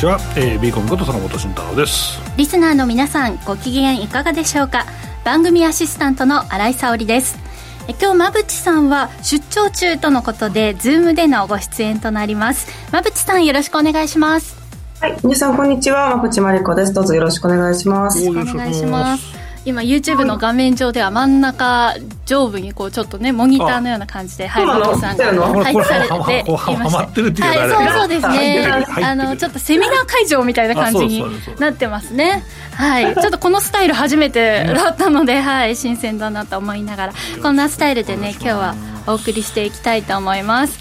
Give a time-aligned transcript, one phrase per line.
[0.00, 2.18] ちは、えー、 Bコミこと坂本慎太郎です。
[2.38, 4.86] リスナーの皆さんご機嫌いかがでしょうか？
[5.26, 7.38] 番組アシスタントの新井沙織です。
[7.86, 12.68] 今日馬渕さんは出張中とのことでズームでのご出演となります。
[12.88, 14.56] 馬渕さんよろしくお願いします。
[15.00, 16.14] はい皆さんこんにちは。
[16.14, 16.94] 馬渕磨理子です。
[16.94, 18.26] どうぞよろしくお願いします。
[18.26, 24.66] お願いします今 YouTube の画面上では真ん中上部にこうちょっとねモニターのような感じではい。
[24.66, 25.24] マさんが
[25.62, 27.42] 配置されていまして。
[27.42, 31.24] はいそうそうですねあのちょっとセミナー会場みたいな感じに
[31.58, 32.42] なってますね
[32.74, 38.74] はいちょっとこのスタイル初めてだったのではい新鮮だなと思いながらこんなスタイルでね今日は
[39.06, 40.78] お送りしていきたいと思います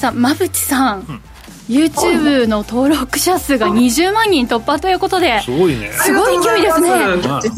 [0.00, 1.22] さあ馬淵さん
[1.70, 5.92] YouTube の登録者数が20万人突破ということですごいね。
[5.92, 6.90] すごい勢いですね。
[6.90, 7.56] おめでとうご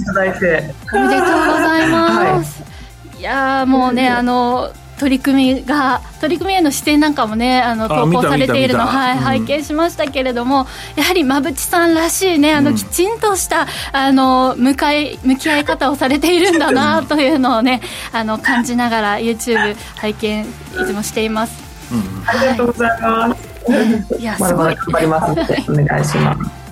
[0.93, 2.69] ざいます、は
[3.17, 17.81] い、いやもうねあの取り組みが取り組みへの視点なんかもねあの投稿されているのはい、拝見しましたけれどもやはり馬淵さんらしいねあの、きちんとしたあの向かい向き合い方をされているんだなというのをね
[18.13, 20.47] あの感じながら YouTube 拝見い
[20.87, 21.61] つもしています、
[21.93, 23.52] うん、ありがとうございます
[24.19, 24.75] いやすごい。
[24.75, 26.63] 頑張りますってお願いします。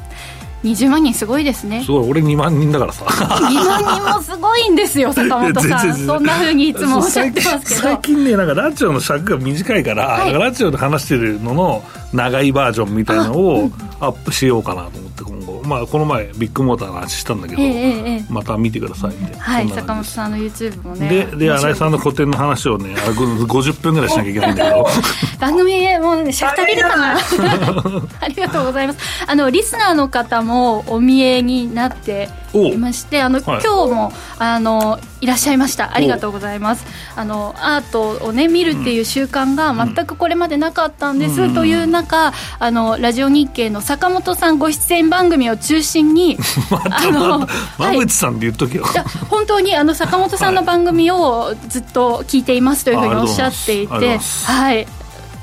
[0.63, 1.83] 20万人すごいですね。
[1.85, 3.07] すごい俺2万人だからさ。
[3.07, 5.95] 2万人もすごいんですよ坂本さん。
[5.95, 7.81] そんなふうにいつもおっしゃってますけど。
[7.81, 15.23] 最近ねなんかラジオの尺が短いから、はい、ラジオで話してるのの長いバージョンみたいなのをアップしようかなと思って
[15.71, 24.87] まあ、この前ビッグモーターの話したんだけど、えー、また見てくださいみたいな、はい、坂本さんの YouTube もねでで新井さんの個展の話をね50分ぐらいしなきゃいけないんだけど。
[25.39, 27.17] 番組もうね尺足りるかな。
[28.21, 28.99] ありがとうございます。
[29.29, 35.95] あのリスナーの方もお見えになっていましてあの、はい、今日もあのいらっしゃいました。
[35.95, 36.87] ありがとうございます。
[37.15, 46.39] あのアートをね見るっていう習慣が全くこれまでなかったんです、うん、という中あのラジオ日経の坂本さんご出演番組を中心に
[46.91, 47.47] あの
[47.79, 48.87] 馬淵さんって言っとけよ、
[49.29, 54.87] 本当にあの坂本さんの番組をずっと聞いていますというふうにおっしゃっていてはい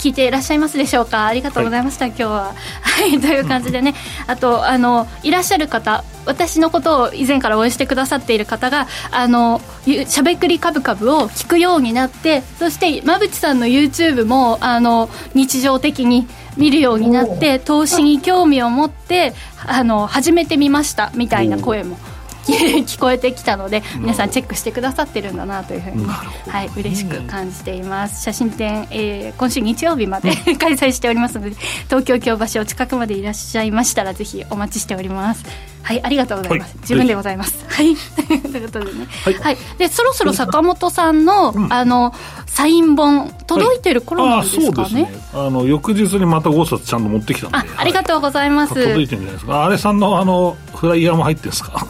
[0.07, 1.25] 聞いていらっしゃいますでしょうか？
[1.25, 2.53] ありがとうございました、はい、今日は。
[2.81, 3.94] はいという感じでね。
[4.25, 16.25] あとあのいらっしゃる方私のことを以前から応援してくださっている方があのしゃべくりカブカブを聞くようになってそして馬淵さんの YouTube もあの日常的に
[16.56, 19.34] 見るようになって投資に興味を持って
[19.66, 21.97] あの始めてみましたみたいな声も。
[22.85, 28.24] 聞こえてきたので皆さんチェックしてくださってるんだなというふうに、はい、嬉しく感じています。
[28.24, 35.44] 写真展、えー、今週日曜日まで 開催しておりますので東京京橋お近くまでいらっしゃいましたらぜひお待ちしております。
[35.84, 37.66] はいありがとうございます、はい、自分でございます。
[37.69, 37.96] はい。
[38.52, 39.08] ということでね。
[39.24, 42.14] はい、はい、でそろそろ坂本さんの、うん、あの
[42.46, 45.47] サイン本届いてる頃なんですかね,、あね。
[45.47, 47.58] あの翌日にまた5冊ちゃんと持ってきたんで。
[47.58, 49.66] あありがとうございます、届いてるんじゃないですか？
[49.66, 51.88] あれさんのあのフライヤーも入ってるんですか？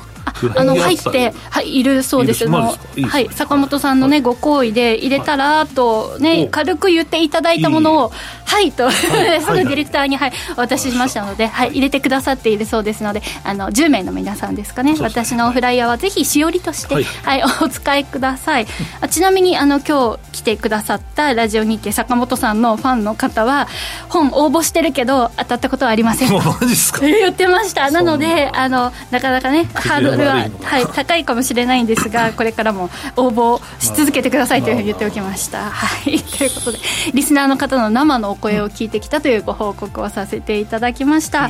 [0.55, 2.47] あの入ってはいいるそうです。
[2.47, 2.75] の
[3.07, 8.11] はい、坂本さんのね、ご好意で入れたらとね、軽く言っていただいたものを
[8.45, 14.95] はいと、 すぐディレクターに、はい、お渡ししましたので、はい、入れてくださっているそうですのであの10名の皆さんですかね。
[14.99, 17.43] 私のフライヤーはぜひしおりとして、はい。
[17.61, 18.67] お使いください。
[19.01, 23.67] あちなみにあの今日来てくださったラジオ日経坂本さんのファンの方は
[24.09, 26.33] 本応募してるけど当たったことはありません。
[26.33, 27.01] マジですか？
[27.05, 27.91] 言ってました。
[27.91, 35.69] なのであのなかなかねハードルは、はい、高いかもしれないんですがこれからも応募し続けてくださいというふうに言っておきました。
[35.69, 36.79] はい、 ということで
[37.13, 41.49] リスナーの方の生のお声を聞いてきたというご報告をさせていただきました。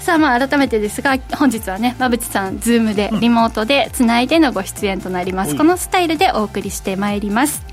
[0.00, 7.64] さあまあ改めてですが本日はね馬渕さんズームでリモートでつないでのご出演となります、このスタイルでお送りしてまいります。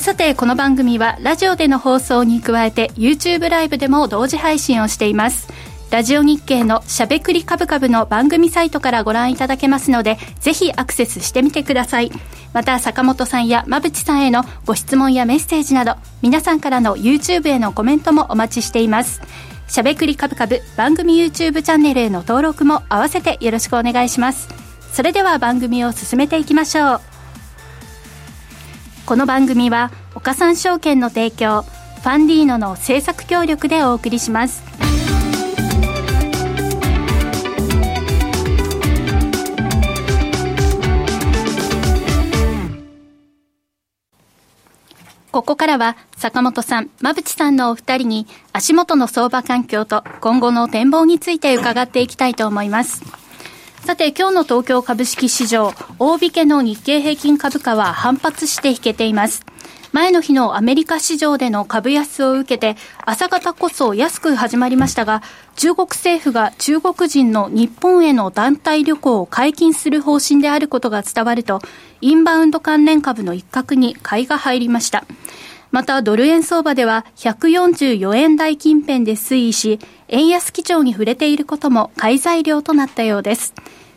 [0.00, 5.48] さてこの番組はラジオでの放送に加えて YouTube ライブでも同時配信をしています
[5.92, 12.10] ラジオ日経のしゃべくりカブカブの番組サイトからご覧いただけますので、ぜひアクセスしてみてください。
[12.54, 19.20] また、坂本さんや馬淵さんへのご質問やメッセージなど、皆さんからの YouTube へのコメントもお待ちしています。
[19.68, 24.48] しゃべくりカブカブ番組 YouTube チャンネルへの登録も合わせてよろしくお願いします。
[24.94, 27.00] それでは番組を進めていきましょう。
[29.04, 34.62] この番組は、岡三証券の提供、ファンディーノの制作協力でお送りします。
[45.32, 53.02] ここからは坂本さん、馬淵さんのお二人に足元の相場環境と今後の展望について伺っていきたいと思います。
[53.80, 59.42] さて、今日の東京株式市場、大引けの日経平均株価は反発して引けています。
[59.92, 65.22] 前の日のアメリカ市場での株安を受けて、朝方こそ安く始まりましたが、
[65.54, 71.60] 中国政府が中国人の日本への団体旅行を解禁する方針であることが伝わると、
[72.00, 75.04] インバウンド関連株の一角に買いが入りました。
[75.72, 79.78] また、ドル円相場では144円台近辺で推移し、
[80.08, 83.52] 円安基調に触れていることも買い材料となったようです。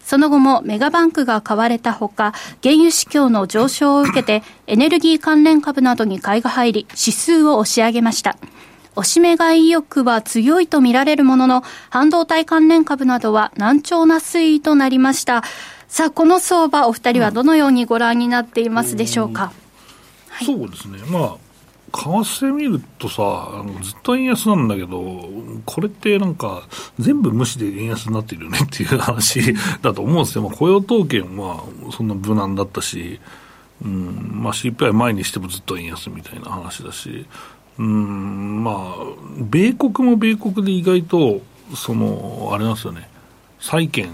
[0.05, 8.37] その後もメガバンクが買われたほか、原油市況の上昇を受けて、エネルギー関連株などに買いが入り、指数を押し上げました。
[8.95, 15.43] 押し目買い意欲は強いとみられるものの、半導体関連株などは難聴な推移となりました。
[15.87, 19.51] さあ、この相場、お二人はどのようにご覧になっていますでしょうか？
[20.29, 20.99] はい、そうですね。
[21.09, 21.35] まあ、
[21.91, 23.49] 為替見るとさ、
[23.81, 25.29] ずっと円安なんだけど、
[25.65, 26.63] これってなんか、
[26.99, 33.19] 全部無視で円安になってるよね っていう話だと思うんですよ、まあ、雇用統計はそんな無難だったし、
[33.83, 37.25] うんまあ、CPI 前にしてもずっと円安みたいな話だし、
[37.77, 38.95] うんまあ、
[39.37, 41.41] 米国も米国で意外と、
[41.73, 43.09] そのあれなんですよね。
[43.59, 44.09] 債券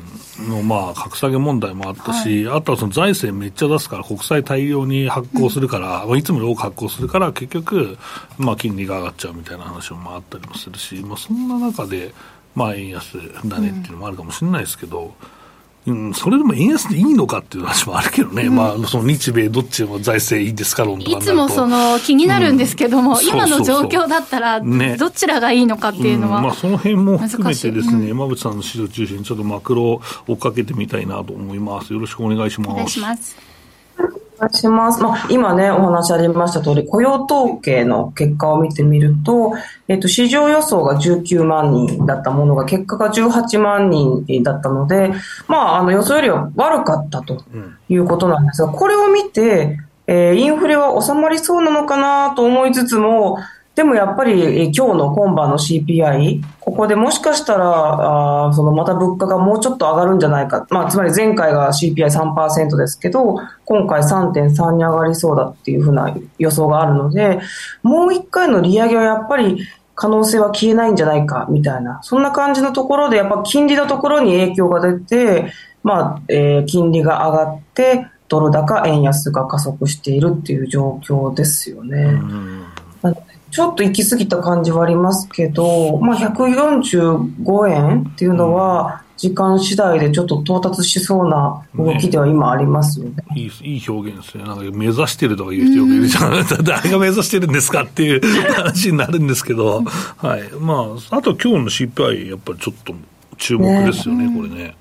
[0.47, 7.97] のまあ格下げ問題もあったし、はい、あとはその財政めっちゃ出すから、国債大量に発行するから、うん、いつもより多く発行するから、結局、
[8.37, 12.13] まあ、金利が上がっちゃうみたいな話もあったりもするし、まあ、そんな中で、
[12.55, 15.40] まあ、円安だねっていうのもあるかもしれないですけど、うん
[15.87, 31.93] うん、それでも円安でいいのかっていう話もあるけどね、うん、まあ、その日米どっちも財政いいですか論とかいつもその気になるんですけども、うん、今の状況だったら、どちらがいいのかっていうのは、ね、まあ、その辺も含めてですね、山口さんの指導中心にちょっとマクロを追っかけてみたいなと思います。
[31.93, 32.71] よろしくお願いします。
[32.71, 33.51] お願いします。
[34.41, 35.01] 願いします。
[35.01, 39.53] まあ、今ね、お話ありました通り、雇用統計の結果を見てみると、
[39.87, 45.11] えっと、市場予想が19万人だったものが、結果が18万人だったので、
[45.47, 47.43] まあ、あの、予想よりは悪かったと
[47.89, 53.37] いうことなんですが、これを見て、えー、インフレは収まりそうなのかなと思いつつも、
[53.75, 60.67] でもやっぱり今日の今晩の CPI、ここでもしかしたら、あそのまた物価がもうちょっと上がるんじゃないか。
[60.69, 67.39] まあ、つまり前回が CPI3% ですけど、今回3.3に上がりそうだっていうふうな予想があるので、
[67.81, 69.65] もう一回の利上げはやっぱり
[69.95, 72.01] 可能性は消えないんじゃないか、みたいな。
[72.03, 75.53] そんな感じのところで、やっぱ金利のところに影響が出て、
[75.83, 82.11] まあ、えー、金利が上がって、ドル高円安が加速しているっていう状況ですよね。
[83.51, 93.11] ちょっと行き過ぎた感じはありますけど、まあ、145円っていうのは、時間次第でちょっと到達しそうな動きでは今ありますよね。
[93.17, 94.45] ねいいいい表現ですね。
[94.45, 96.33] なんか目指してるとか言う人よくいるじゃん。
[96.65, 98.21] 誰が目指してるんですかっていう
[98.55, 99.83] 話になるんですけど、
[100.17, 100.41] はい。
[100.59, 102.95] まあ、あと今日の CPI、やっぱりちょっと
[103.37, 104.75] 注目ですよね、ねこれね。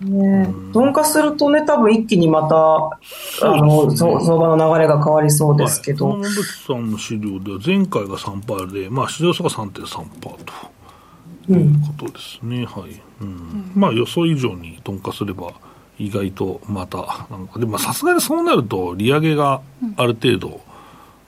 [0.00, 6.10] ね、鈍化するとね、多分一気にまた、あの、相場の流れが変わりそうですけど。
[6.10, 12.58] はい、山口さんの資料では、前回が3%で、まあ、市場差が3.3%ということですね。
[12.58, 13.02] うん、はい。
[13.22, 13.72] うん。
[13.74, 15.52] まあ、予想以上に鈍化すれば、
[15.98, 19.60] 意外とまた、なんか、でもさすがにそうなると、利上げが
[19.96, 20.60] ある程度、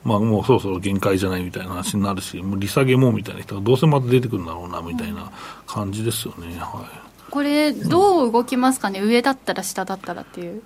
[0.05, 5.31] まあ、もうそろそろ限界じゃないみたいな話になるし、もう利下げもみたいな人がどうせまた出てくるんだろうな、みたいな
[5.66, 6.56] 感じですよね。
[6.58, 7.09] はい。
[7.30, 10.62] これ、どう動きますかね、上だったら下だったらっていう。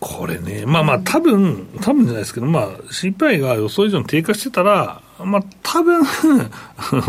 [0.00, 6.02] これね、まあまあ、多分多分じゃないですけど、まあ、CPI が予想以上に低下してたら、まあ、多分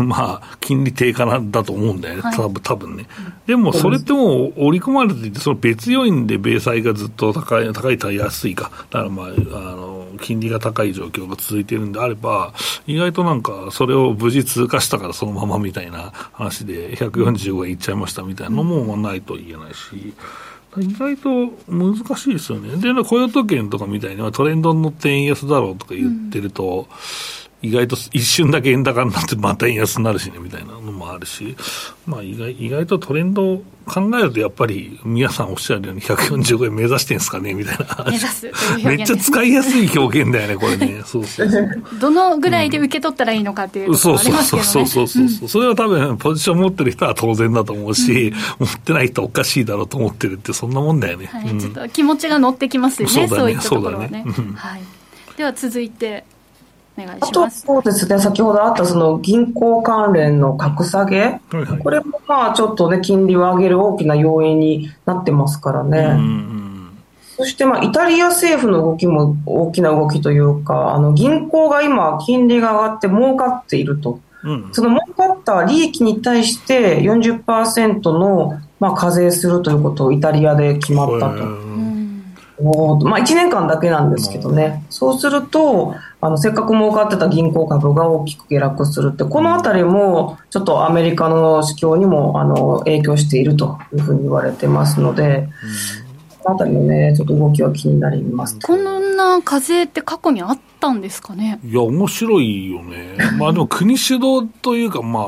[0.06, 3.06] まあ、金利低下なんだと思うんだよね、はい、多分多分ね。
[3.46, 8.70] でも、それってもう織り込まれていて、その別要因で米債がずっと高い、高いたら安いか。
[8.90, 12.54] だからまあ、あの、金利が高い状況が続いているんであれば、
[12.86, 20.14] 意外となんか、それを無事通過したからそのままみたいな話で、145円いっちゃいましたみたいなのもないと言えないし、
[20.76, 22.76] 意外と難しいですよね。
[22.76, 26.88] で、雇用統計とかみたいにトレンドに乗って円安だろうとか言ってると、
[27.60, 31.56] 意外と一瞬だけ円高になってまた円安になるしねみたいなのもあるし、
[32.06, 38.04] まあ、意外意外とトレンドを考えるとやっぱり皆さんおっしゃるように145円目指してんすかねみたいな。
[38.06, 38.52] 目指す
[38.84, 41.02] めっちゃ使いやすい表現だよねこれね。
[41.04, 41.82] そうそうそう。
[41.98, 43.88] どのぐらいで受け取ったらいいのかっていう、ね。
[43.90, 48.28] うん、そうそうそうそうそうそう、うん、それは多分ポジション持ってる人は当然だと思うし、
[48.60, 54.82] うん、持ってない人おかしいだろうと思ってるってそんなもんだよね、はい、ちょっと気持ちが乗ってきますよねそう、いったところはね、ね、はい、
[55.36, 56.24] では続いて
[57.06, 66.18] あと、そうですね、先ほどあったその銀行関連の格下げ、はいはい、これもまあちょっとね、金利を上げる大きな要因になってますからね。
[67.36, 74.20] そしてまあイタリア政府の動きも大きな動きというか、あの銀行が今、金利が上がって儲かっていると。
[74.44, 81.68] うん、その儲かった利益に対して40%のまあ課税するということをイタリアで決まったと。
[82.60, 95.48] まあ、1年間だけなんですけどね、そうすると、あの、せっかく儲かってた銀行株が大きく下落するって、このあたりも、ちょっとアメリカの市況にも、あの、影響しているというふうに言われてますので、
[96.40, 98.58] このあたりのね、ちょっと動きは気になります。
[98.60, 98.84] こん
[99.16, 101.60] な風って過去にあったんですかね？
[101.64, 103.16] いや、面白いよね。
[103.38, 105.24] まあでも国主導というか、まあ、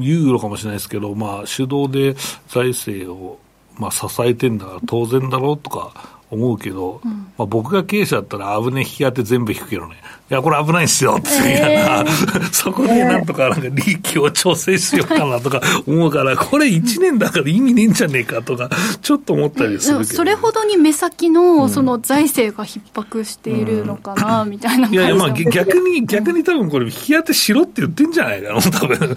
[0.00, 2.14] ユーロかもしれないですけど、まあ主導で
[2.48, 3.38] 財政を、
[3.78, 5.92] まあ支えてんだから当然だろうとか
[6.30, 9.96] 思うけど、うん、まあ、僕が経営者だったら危ねえ引き当て全部引くけどね。
[10.30, 12.06] いや、これ危ないっすよって言いながら、
[12.52, 18.70] そこでなんとかなんか利益を調整しようかなとか思うから、これ1年だから意味ねえんじゃねえかとか、
[19.02, 29.16] ちょっと思ったりするけど、それほどに目先のその財政が逼迫しているのかな、みたいないやいや、まあ逆に、逆に多分これ引き当てしろって言ってんじゃないかな、多分。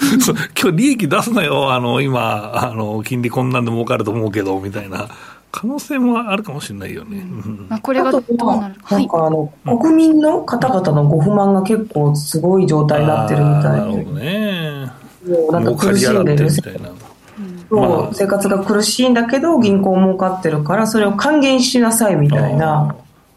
[0.59, 5.09] 今日利益出すなよ、あの、今、あの、金利こんなんで儲かると思うけど、みたいな。
[5.55, 7.23] 可能性もあるかもしれないよね。
[7.69, 8.21] まあ、これがどう
[8.59, 13.67] なるなんかあの、はい、国民の方々のご不満が結構すごい状態になってるみたいで。
[13.67, 14.91] なるほどね。
[15.27, 16.49] もうなんか苦しんでる。
[16.49, 22.95] そう、生活が苦しいんだけど、銀行儲かってるから、それを還元しなさいみたいな。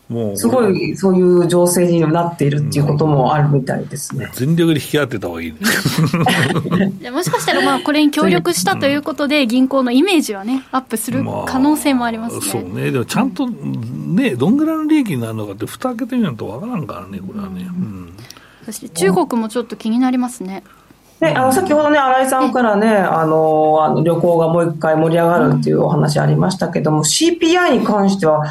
[0.08, 4.30] もうすごいそういう情勢になっているっていうこともあるみたいですね。
[4.34, 5.52] 全力で引き当てた方がいい、
[7.02, 12.40] ね、もしかしたらまあこれに協力したということで、銀行のイメージはね、アップする可能性もありますね。
[12.40, 17.62] まあ、そうね、でもちゃんとね、どんぐらいの利益になるのかって、蓋開けてみないとわからんからね、これはね。
[17.62, 18.12] うん、
[18.64, 20.62] そして中国もちょっと気になりますね。
[21.18, 28.44] であの先ほどね、新井さんからね、あのあの旅行がもう一回盛り上がるっていうお話ありましたけども、CPI に関しては、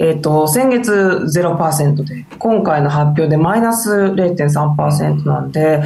[0.00, 5.82] えっ、と、先月0%で、今回の発表でマイナス0.3%なんで、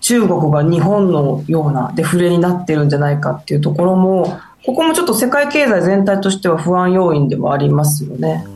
[0.00, 8.46] 中国が日本のようなデフレになってるんじゃないかっていうところも、ここもちょっと世界経済全体としては不安要因でもありますよね。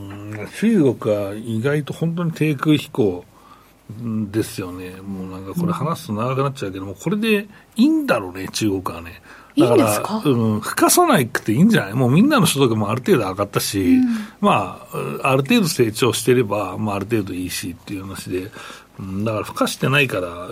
[0.57, 3.25] 中国は意外と本当に低空飛行
[4.31, 4.91] ですよね。
[5.01, 9.21] もうなんかこれ話すと長くなっちゃうけども、これでいいんだろうね、中国はね。
[9.57, 11.93] だから、うん、吹かさないくていいんじゃない？
[11.93, 14.05] もうみんなの所得もある程度上がったし、うん、
[14.39, 14.87] ま
[15.21, 18.49] あ、ある程度成長してれば、まあ、ある程度いいしっていう話で、
[18.97, 20.47] うん、だから吹かしてないから、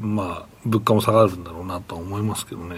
[0.00, 2.76] まあ、物価も下がるんだろうなとは思いますけどね。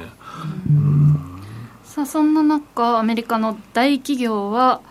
[0.68, 1.40] うん、
[1.82, 4.82] さあ、そんな中、アメリカの大企業は、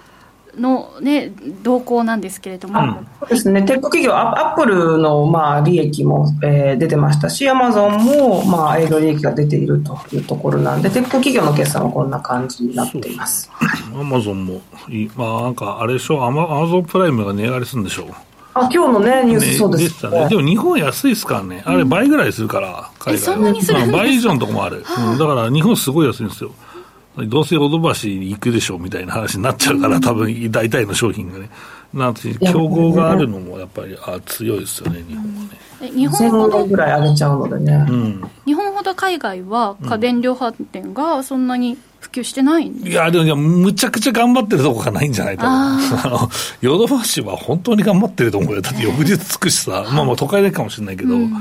[0.57, 1.31] の、ね、
[1.63, 13.51] 動向なんですけれども、そうですね、テック企業、アップルの、まあ、利益も、えー、出てましたし、アマゾンも、まあ、営業利益が出ているというところなんで、テック企業の決算はこんな感じになっています。
[13.93, 14.61] アマゾンも
[15.15, 18.07] まあ、なんか、あれでしょ、アマアマゾンプライムが値上がりするんでしょう。
[18.55, 20.29] あ今日のね、ニュース、そうですね。
[20.29, 21.63] でも日本安いですからね。
[21.65, 24.85] あれ倍ぐらいするから、海外そんなにする倍以上のとこもある。
[25.11, 26.51] うん、だから日本すごい安いんですよ。
[27.17, 31.49] どうせヨドバシに行くでしょうみたいな話になっちゃうから、多分大体の商品がね。
[31.93, 35.91] なんて競合があるのもやっぱりあ強いですよね、日本はね。
[35.91, 45.79] 日本ほどぐらい上げちゃうのでね、うん、日本ほど海外は家電量販店がそんなに普及してないんいや、でもむちゃくちゃ頑張ってるとこがないんじゃないかな。
[46.61, 48.61] ヨドバシは本当に頑張ってると思うよ。
[48.61, 51.31] だって翌日つくしさ、まあまあ都会だけかもしれないけど、うん、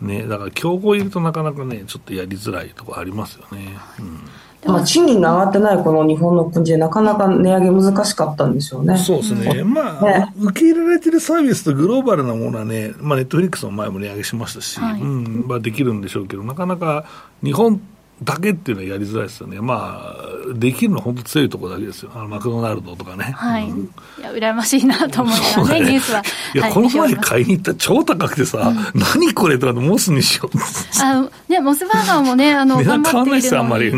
[0.00, 3.78] ね、だから競合いるとなかなかね、ちょっとやりづらいとこありますよね。
[3.98, 4.20] うん
[4.64, 8.96] まあ、賃金が上がってないこの日本の国でなかなか値上げ難しかったんでしょうね。
[8.96, 9.64] そうですね。
[9.64, 17.06] まあ、ね、受け入れられてるサービスとグローバルなものはね、まあ、ネットフリックスも前も値上げしましたし、はい、うん、まあ、できるんでしょうけど、なかなか
[17.42, 17.80] 日本
[18.24, 19.60] だけっていうのはやりづらいですよね。
[19.60, 22.10] まあ、できるのは本当強いところだけですよ。
[22.14, 23.24] あのマクドナルドとかね。
[23.24, 23.64] はい。
[23.64, 23.84] うん、
[24.18, 26.22] いや、羨ましいなと思いながらね、ニュースは。
[26.54, 30.58] いや、はい、この前買いに行ったら超高くてさ、うん、何これとかモスにしよう。
[31.02, 33.92] あの、ね、モスバーガーもね、あの、値段変わんないですよ、あんまり。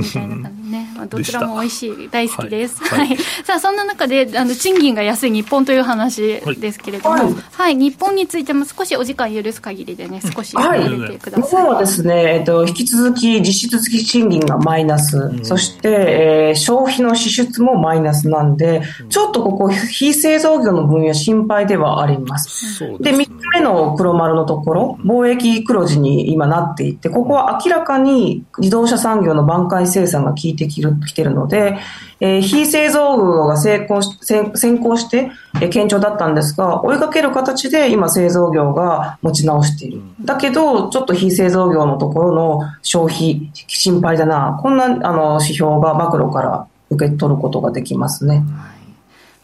[1.06, 2.82] どちらも美味しい、大好きです。
[2.82, 3.08] はい。
[3.08, 11.42] はい、さあ、そんな中で、あの、賃金が安い日本という話ですけれども、はい、はい、日本についても少しお時間許す限りでね、少し触れてください。
[11.42, 22.80] 日本はですね、えっと、引き続き実質付き賃金がマイナス、うん、そして、えー、消費の支出もマイナスなんで、ちょっとここ、非製造業の分野心配ではあります。
[23.00, 31.79] で、ね、3つ目の黒丸のところ、貿易黒字に今なっていて、ここは明らかに自動車産業の挽回生産が効いてきる、きてるので、
[32.21, 40.01] えー、非製造業が成功し先行して、えー、堅調だったんですが、追いかける形で今製造業が持ち直している。
[40.21, 44.59] だけど、ちょっと非製造業のところの消費、心配だな。
[44.63, 48.45] こんなあの指標がマクロから受け取ることができますね。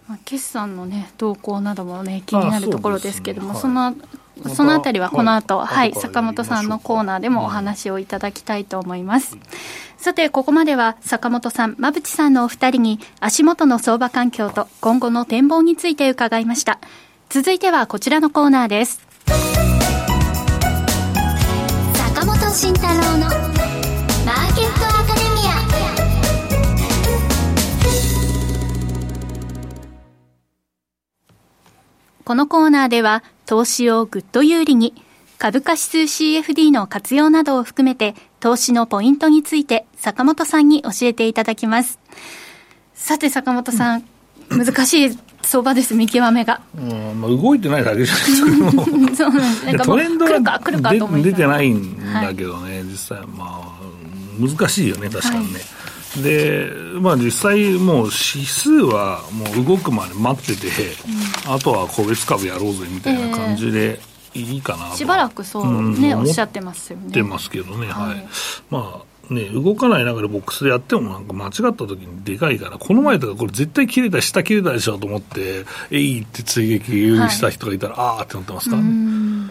[0.09, 4.09] まあ、決算の、ね、動向なども、ね、気になるところですけれども、そ、ねはい、その
[4.49, 9.37] そのあたりはこの後、はい、はい、坂本さんのコーナーでもお話をいただきたいと思います。
[9.99, 16.78] さて、ここまでは坂本さん、馬淵さんのお二人に足元の相場環境と今後の展望について伺いました。
[17.28, 19.11] 続いてはこちらのコーナーです。
[22.50, 23.37] 藤慎太郎のマー
[24.56, 25.61] ケットアカデミア
[32.25, 34.95] このコーナーでは投資をぐっと有利に
[35.37, 41.99] 株価指数 CFD の活用などを含めて投資のポイントについて坂本さんに教えていただきます。
[42.95, 44.04] さて坂本さん、
[44.50, 46.61] うん、難しい相場です、見極めが。
[46.78, 49.85] うんまあ、動いてないだけじゃないですか、 そうなんです。
[49.85, 50.61] トレンドが
[51.21, 53.80] 出てないんだけどね、はい、実際、まあ、
[54.38, 55.54] 難しいよね、確かにね。
[55.54, 55.62] はい、
[56.16, 60.66] で、まあ、実際、もう指数はもう動くまで待ってて、
[61.46, 64.00] うん、あとは個別株やろうぜみたいな感じで。
[64.32, 67.08] いいかなしばらくそうね、うん、おっしゃってますよね。
[67.08, 68.28] ってますけどね、はい、はい、
[68.70, 76.92] まあね、動かない中でボックスでやってもなんか間違った時にでかいから、この前とかこれ絶対切れた、下切れたでしょと思って、えいって追撃
[77.30, 79.50] した人がいたら、はい、あーってなってますからね。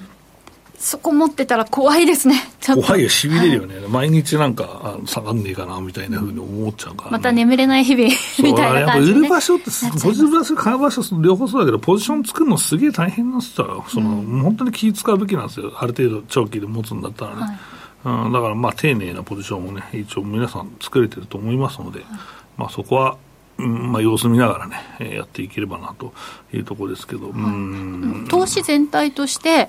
[0.79, 2.35] そこ持ってたら怖いですね。
[2.65, 3.79] 怖いよ、しびれるよね。
[3.79, 8.09] はい、毎日なんか、下がんねえかな、みたいなふうに思っちゃうから、ね、また眠れない日々、
[8.41, 13.83] みたいな感じ、ね、売る場所って、ポジティブ場所、買う場所、両方そうだけど、ポジション作るのすげえ大変なんですよ。
[13.89, 15.73] その、うん、本当に気使うべきなんですよ。
[15.77, 17.41] ある程度長期で持つんだったらね。
[17.41, 17.59] はい。
[18.05, 22.05] うん、だからまあ丁寧なポジションをね、一応皆さん作れてると思いますので、
[22.57, 23.17] まあそこは、
[23.57, 26.13] うんまあ、様子見ながらね、えやっていければなと
[26.53, 29.67] いうところですけど、うん、投資全体として、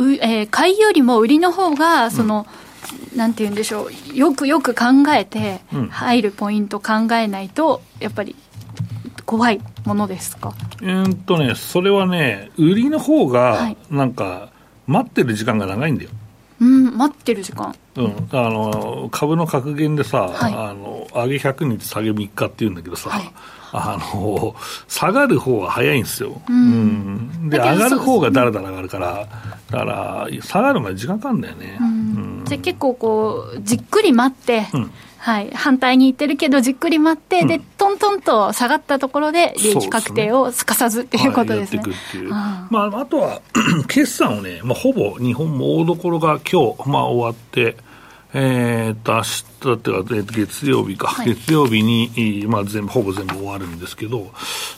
[0.00, 2.46] うん、えー、買いよりも売りの方がその、
[3.12, 8.34] うん、なんて言うんでしょう、よくよく考えて、入るポイント考えないと、やっぱり
[9.26, 10.54] 怖いものですか？
[10.82, 14.50] えっとね、それはね、売りの方が、なんか、
[14.86, 16.10] 待ってる時間が長いんだよ。
[16.60, 17.74] うん、待ってる時間。
[17.96, 23.32] うん、あの株の格言でさ、はい、あの上げ100日、下げ3日っていうんだけどさ、はい、
[23.72, 24.54] あの
[24.88, 29.26] 下がる方が早いんですよ、うん、うん、で上がる方がだらだら上がるから、
[29.70, 31.78] だから下がるまで時間かかるんだよね。
[31.80, 34.90] うん、じゃ結構こう、じっくり待って、うん
[35.22, 41.82] はい、反対に行ってるけど、じっくり待って、うん、で、トントンと下がったところで、利益確定をすかさずっていうことですね。
[42.10, 43.42] すねはい、まあ、あとは、
[43.86, 47.76] 決算をね、まあ、ほぼ日本も大所が今日、まあ、終わって、
[48.32, 54.30] えー、っと、明日っていうか、月曜日か、はい、月曜日に、まあ、全部、ほぼ全部終わるんですけど、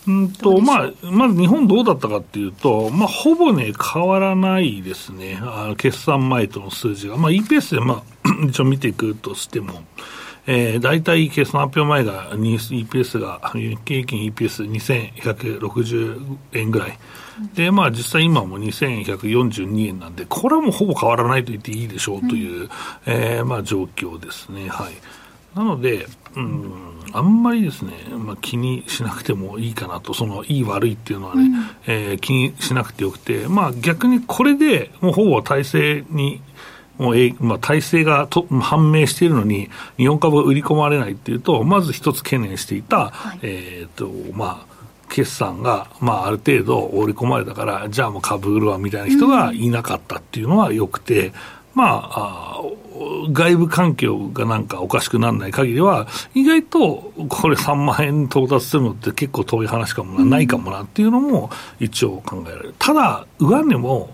[0.08, 5.38] うんと、まあ、まず日本どうだったかっていうと、まあ、ほぼね、変わらないですね。
[5.40, 7.16] あ決算前との数字が。
[7.16, 9.82] まあ、EPS で、まあ、 一応見ていくとしても、
[10.46, 16.98] えー、大体決算発表前が EPS が、日経平均 EPS2160 円ぐらい。
[17.54, 22.68] で、まあ実際今も2142円なんで、これはもうほぼ変わらないと言っていいでしょうという、うん、
[23.06, 24.68] えー、まあ状況ですね。
[24.68, 24.94] はい。
[25.56, 26.72] なので、うん、
[27.12, 36.40] あんまりですね、まあ、気にしなくてもいいかなと、そのいい悪いっていうのはね、うん、えー、気にしなくてよくて、まあ逆にこれでもうほぼ体制に
[37.40, 44.72] まあ、体制がと判明しているのに、日本株が売り込まれないっていうと、まず一つ懸念していた、はい、えっ、と、まあ、
[45.08, 51.32] 決算が、まあ、ある程度織り込まれたから、じゃあもう株売るわみたいな人がいなかったっていうのはよくて、うん、
[51.74, 52.62] まあ、あ
[53.30, 62.74] 外部環境がなんかおかしくならない限りは、意外とこれ3万円到達するのって結構遠い話かもな、ないかもなっていうのも一応考えられる。
[62.78, 64.10] ただ、上値も、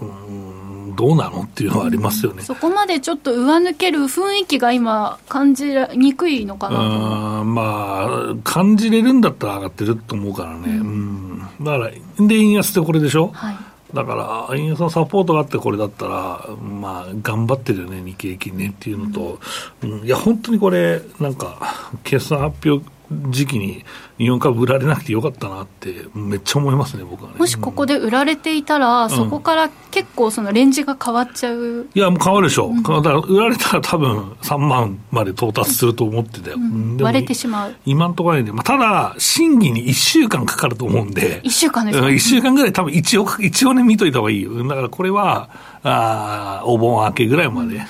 [0.00, 0.49] うん
[0.96, 11.90] どうなのっていうのはありますよね、そこまでちょっと上抜ける雰囲気が今、感じにくいのかなまあ、感じれるんだったら上がってると思うからね、うん、だから、
[12.26, 13.30] で、円安ってこれでしょ？
[13.32, 13.56] はい。
[13.92, 14.14] だか
[14.48, 19.40] ら、円安のサポートがあってこれだったら、まあ、頑張ってるよね、日経平均ねっていうのと、
[19.82, 22.88] うん、いや、本当にこれ、なんか、決算発表
[23.30, 23.84] 時期に
[24.18, 27.38] 日本株売られなくてよかったなってめっちゃ思いますね僕はね。
[27.38, 31.88] もしここで売られていたら、うん、そこから結構そのレンジが変わっちゃう。
[31.92, 37.74] いやもう変わるでしょ、うん、だから売られたら多分3万まで到達すると思ってたよ、うん、割れてしまう。
[37.84, 41.40] 今のところで、まあ、ただ審議に1週間かかると思うんで。
[41.42, 44.62] 1週間ですか、1週間ぐらい多分一応一応ね見といた方がいいよ。
[44.68, 45.50] だからこれは
[45.82, 47.80] あお盆明けぐらいまで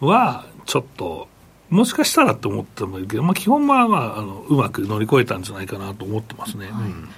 [0.00, 1.28] はちょっと
[1.70, 6.66] もしかしたらと思ってもいいけど、まあ、基本は、まあ、あのうまく乗り越えたんじゃないかなと思ってますね。
[6.66, 6.84] はい。
[6.84, 7.08] うん。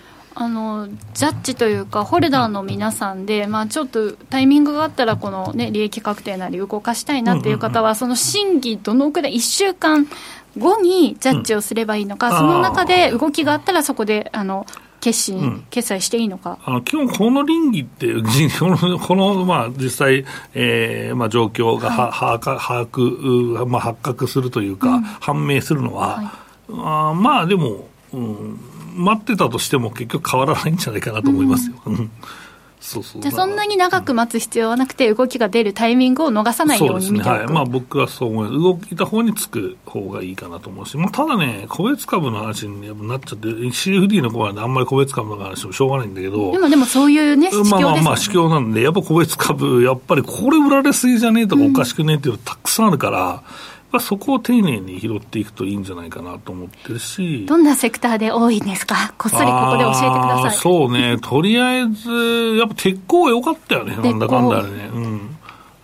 [0.41, 10.07] あのジャッジというか、ホルダーの皆さんで、まあ、ちょっとタイミングがあったら、この、ね、利益確定なり動かしたいなっていう方は、その審議、どのくらい、1週間
[10.57, 14.65] 後にジャッジをすればいいのか、その中で動きがあったら、そこであの
[15.01, 16.59] 決心、うん、決済していいのか。
[16.65, 18.07] あの基本、この倫理って、
[18.59, 26.27] こ のこの、まあ、実際、えーまあ、状況がは、はい、把握、まあ、発覚するというか、うん、判明するのは、はい、
[26.71, 28.61] あまあでも、うん、
[28.97, 31.77] 待ってたとしても結局変わらないんじゃないかなと思いますよ。
[31.87, 32.11] うん
[32.89, 33.23] そうそう。
[33.23, 37.53] じゃあそんなに長く待つ必要はなくて、動きが出るタイミングを逃さないように見ておく、ね、はい。
[37.53, 53.43] まあ、僕はそう思う、動いた方につく方がいいかなと思うし、まあ、ただね、個別株の話になっちゃって、CFD のコーナーであんまり個別株の話もしょうがないんだけど、でもでもそういうね、まあまあまあ、市況なんで、やっぱ個別株、やっぱりこれ売られすぎじゃねえとか、おかしくねえっていうのたくさんあるから、
[53.91, 57.47] まあ、そこを丁寧に拾っていくといいんじゃないかなと思ってるし。
[57.47, 59.15] どんなセクターで多いんですか？
[59.17, 60.57] こっそりここで教えてください。
[60.59, 61.17] そうね。
[61.23, 62.11] とりあえず、
[62.59, 63.97] やっぱ鉄鋼良かったよね。
[63.97, 64.91] なんだかんだね。
[64.93, 65.37] うん。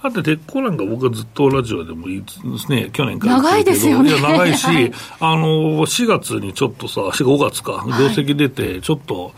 [0.03, 4.11] だって鉄鋼なんか僕はずっとラジオでもいいですね、去年から長いですよね。
[4.11, 5.47] いや、長いし、はい、あの、
[5.87, 9.33] 4月にちょっとさ、5月か、業績出て、ちょっと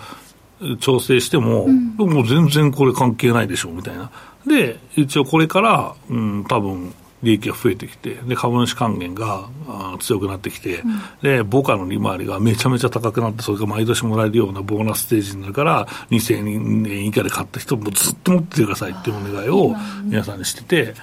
[0.80, 4.10] 調整しても、もう全然これ関係ないでしょ、みたいな。
[4.44, 6.92] で、一応これから、うん、多分、
[7.26, 20.94] 利益が増えてきて、で株主還元があ強くなってきて、うん、で母価の利回りがめちゃめちゃ高くなって、それが毎年もらえるようなボーナスステージになるから、2000円以下で買った人もずっと持っててくださいっていうお願いを皆さんにしてて。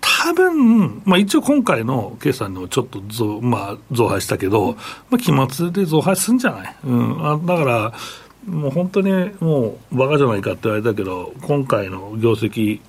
[0.00, 4.76] 多分、まあ一応今回の決算のちょっと増,、まあ、増配したけど、
[5.10, 6.76] まあ期末で増配するんじゃない？
[6.84, 7.24] うん。
[7.24, 7.92] あだから、
[8.46, 12.80] もう本当にもうバカじゃないかって言われたけど、今回の業績えー、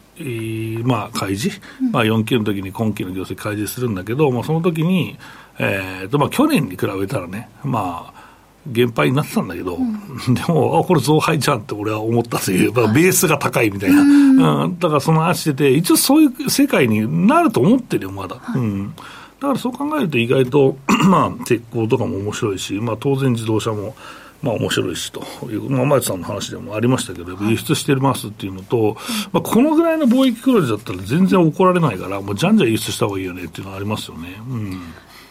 [0.86, 1.60] まあ、開示、
[1.92, 5.18] まあ、4期の時に今期の業績開示するんだけど、まあ、その時に、
[5.60, 8.24] えーとまあ、去年に比べたらね、まあ、
[8.68, 9.94] 減配になってたんだけど、うん、
[10.34, 18.38] でも、あ、これ増配じゃんって俺は思ったという、まあ、ベースが高いみたいな、うん、だからその話してて、一応そういう世界になると思ってるよ、まだ。
[18.56, 18.94] うん、
[19.40, 20.78] だからそう考えると意外と、
[21.10, 23.96] まあ、鉄鋼とかも面白いし、まあ、当然自動車も、
[24.44, 28.98] まあ面白いしという、まあ、前田さんの話でもありましたけど、輸出してますっていうのと、
[29.32, 34.36] まあ、このぐらいの貿易黒字だったら全然怒られないから、もうじゃんじゃん輸出した方がいいよねっていうのはありますよね。
[34.48, 34.82] うん。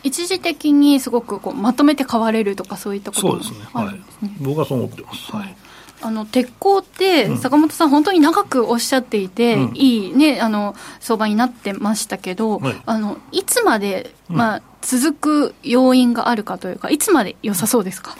[0.02, 4.00] 一時的にすごくこうまとめて買われるとかそういったことそうですね、はい、
[4.40, 5.56] 僕はそう思ってます、はい、
[6.02, 15.12] あの鉄鋼って、坂本さん、本当に長くおっしゃっていて、うん、いい、ね、あの相場になってましたけど、はい、あのいつまで、まあ、続
[15.52, 18.16] く要因があるかというか、いつまで良さそうですか？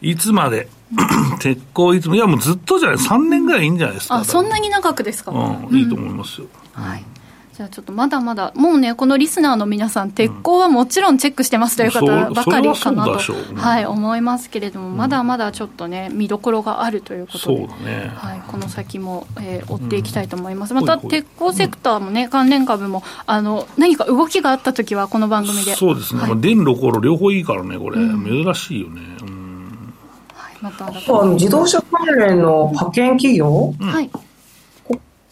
[0.00, 0.68] いつまで、
[1.40, 4.16] 鉄鋼いつも、いやもうずっとじゃない、3年ぐらいいいんじゃないですか。
[4.16, 6.46] あそんなに長くですか、うん、いいと思いますよ。
[6.72, 7.04] はい
[7.56, 13.18] じゃあちょっとまだまだ、もうね、このリスナーの皆さん、鉄鋼はもちろんチェックしてますという方ばかりかなと、
[13.54, 20.74] はい、思いますけれども、まだまだちょっとね、見どころがあるということで、ね、はい、この先も、えー、追っていきたいと思います。
[20.74, 25.74] また、鉄鋼セクターもね、関連株も、あの、何か動きがあったときは、この番組で。
[25.76, 29.00] そうですね、はい、電ロコロ両方いいからね、これ、珍しいよね。
[30.34, 30.92] はい、また
[31.32, 34.10] 自動車関連の派遣企業、はい、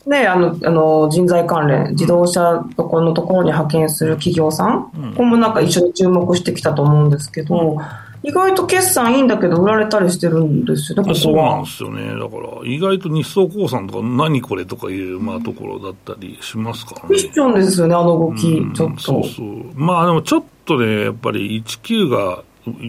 [0.07, 7.79] で、あの、あの、人材関連、自動車とこのところに派遣する企業さん、うん、こもなんか一緒に注目してきたと思うんですけど、
[8.23, 11.15] 意外と決算いいんだけど、売られたりしてるんですよね、ここは。
[11.15, 12.07] そうなんですよね。
[12.07, 17.09] だから、意外と日総興産とか、何これとかいう、まあ、ところだったりしますからね。
[17.09, 19.01] クッションですよね、あの動き、うん、ちょっと。
[19.01, 19.47] そうそう。
[19.75, 22.43] まあ、でもちょっとね、やっぱり19が、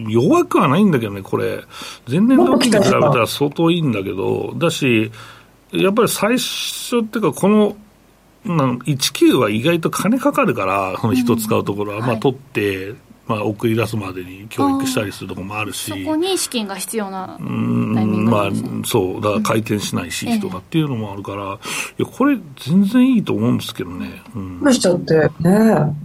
[0.08, 1.60] 弱くはないんだけどね、これ。
[2.08, 5.10] 前年同期に比べたら相当いいんだけど、だし、
[5.72, 7.76] やっぱり最初っていうか、この、
[8.44, 12.94] 19は意外と金かかるから、その人使うところは、まあ取って、
[13.26, 18.50] まあ、送り出すまでに教育したりするところもあるし、そこに資金が必要なタイミング、ね、まあ、
[18.84, 21.58] そう、だから回転しないし、とかっていうのもあるから、
[21.98, 24.22] いや、これ、全然いいと思うんですけどね。
[24.34, 24.72] うん。
[24.72, 25.50] しちゃって、ね。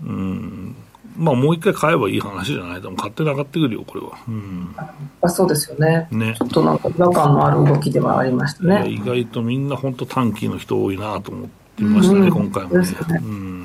[0.03, 0.70] うん。
[1.17, 4.17] まあ、もう一回買えばいい話じゃないでも勝手に上がってくるよ、これは。
[4.27, 4.75] うん。
[5.21, 6.07] あそうですよね。
[6.11, 6.35] ね。
[6.37, 8.89] ちょっとなんか違和感のある動きではありましたね。
[8.89, 12.85] 意外とみんな本当短期の人多いなと思ってましたね、うん、今回もね。
[12.85, 13.61] ねうん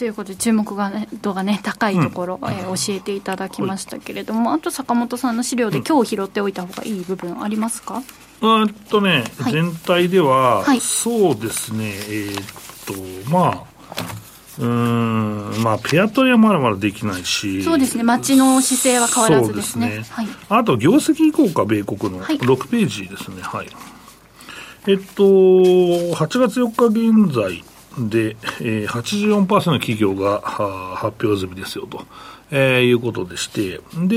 [0.00, 8.02] ということで注目が、ね、度がね高いところ、うん、えー、教えていただきましたけれども、あと坂本さんの資料で今日拾っておいた方がいい部分ありますか、
[8.40, 13.69] うん、とね、はい、全体では、はい、そうですねえー、っとまあ
[14.58, 15.62] うん。
[15.62, 19.90] まあ、ペアトリはまだまだできないし、そうですね、町の姿勢は変わらずですね。
[19.90, 20.06] すね。
[20.10, 22.24] はい、あと、業績移行か、米国の。
[22.24, 23.68] 6ページですね、はい。
[24.86, 27.62] えっと、8月4日現在
[28.08, 32.04] で、えー、84%の企業が発表済みですよと。
[32.52, 34.16] えー、いうことでして、で、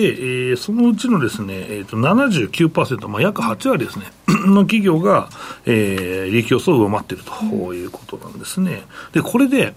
[0.50, 4.06] えー、そのうちのですね、えっ、ー、と、79%、まあ、約8割ですね、
[4.46, 5.30] の企業が、
[5.66, 8.84] えー、利益予想を上回っているということなんですね。
[9.14, 9.74] で、これで、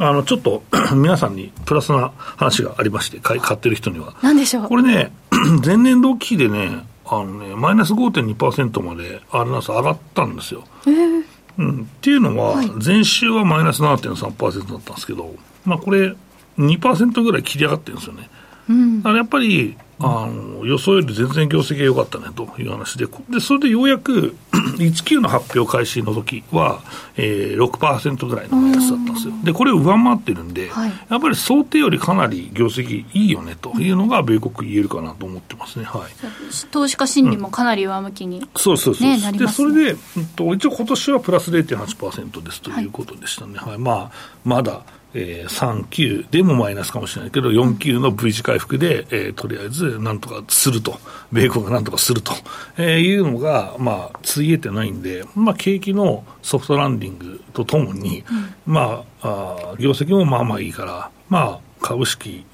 [0.00, 0.62] あの、ちょっと、
[0.94, 4.14] 皆さんにプラスな話がありまして、買買ってる人には。
[4.22, 4.68] 何でしょう？
[4.68, 5.12] これね、
[5.64, 10.64] 前年度期でね、あのね、マイナス5.2%まで、あれなんです上がったんですよ。
[10.86, 11.24] えー
[11.56, 16.14] うん、っていうのは、前週はマイナス7.3%だったんですけど、まあこれ、
[16.58, 18.28] 2%ぐらい切り上がってるんですよね。
[18.68, 24.36] うん、だからやっぱりあの予想より全然業績が良かったねという話で、でそれでようやく
[24.76, 26.82] 19の発表開始の時は、
[27.16, 44.10] えー、6%ぐらいのマイナスだったんですよ、でこれを上回ってるんで、はい、やっぱり想定よりかなり業績いいよねというのが、米国言えるかなと思ってますね、はい、投資家心理もかなり上向きに、うん、そうそうそう、ね、でそれで、うん、と一応、今年はプラス0.8%ですということでしたね、はい、はい、まあ、
[44.44, 44.82] まだ
[45.14, 50.98] えー、3級でもマイナスかもしれないけど、4級の V 字回復で、えー、とりあえずなんとかすると、
[51.32, 52.32] 米国がなんとかすると、
[52.76, 58.24] えー、いうのが、まあ、ついえてないんで、まあ、景気のソフトランディングとともに、
[58.66, 62.44] うん、まああ、業績もまあまあいいから、まあ、株式、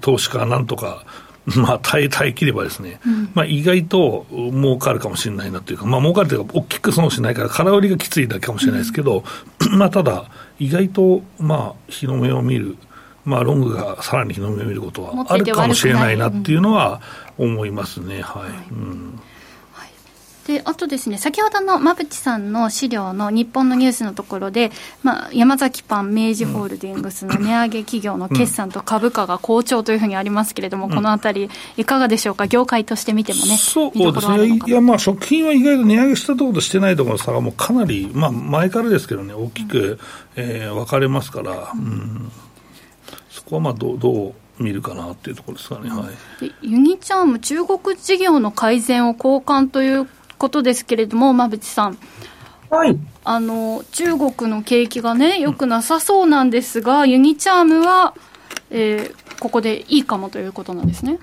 [0.00, 1.04] 投資家なんとか、
[1.56, 9.24] まあ、耐え耐えきればですね、うん、まあ、意外と儲かるかもしれないなというか、まあ、儲かるというか、大きく損しないから、空売りがきついだけかもしれないですけど、
[9.72, 12.76] うん、まあ、ただ、意外と、まあ、日の目を見る、
[13.24, 17.00] まあ、ロングがさらに日の目を見ることはあるかもしれないなっていうのは
[17.36, 18.22] 思いますね。
[18.22, 19.20] はい、うん
[20.48, 32.46] であとですね先ほどの馬淵さんの資料の日本のニュースのところで、まあ、山崎パン明治ホールディングスの値上げ企業の決算と株価が好調というふうにありますけれども、うん、このあたりいかがでしょうか？
[32.46, 34.58] 業界として見てもねそうですね。
[34.66, 39.98] いやまあ食品は意外と値上げしたところとしてないところの差がもうかなり、まあ、前からですけどね大きく、うん、
[40.36, 42.32] えー、分かれますから、うん、
[43.28, 51.98] そこはまあどどう見るかなっていうところですかね、はい、ユニチャーム、中国事業の改善を交換ということですけれども、馬淵さん。
[52.70, 58.14] はい、あの中国の景気がね、よくなさそうなんですが、ユニチャームは、
[58.70, 61.18] えー、ここでいいかもということなんですね。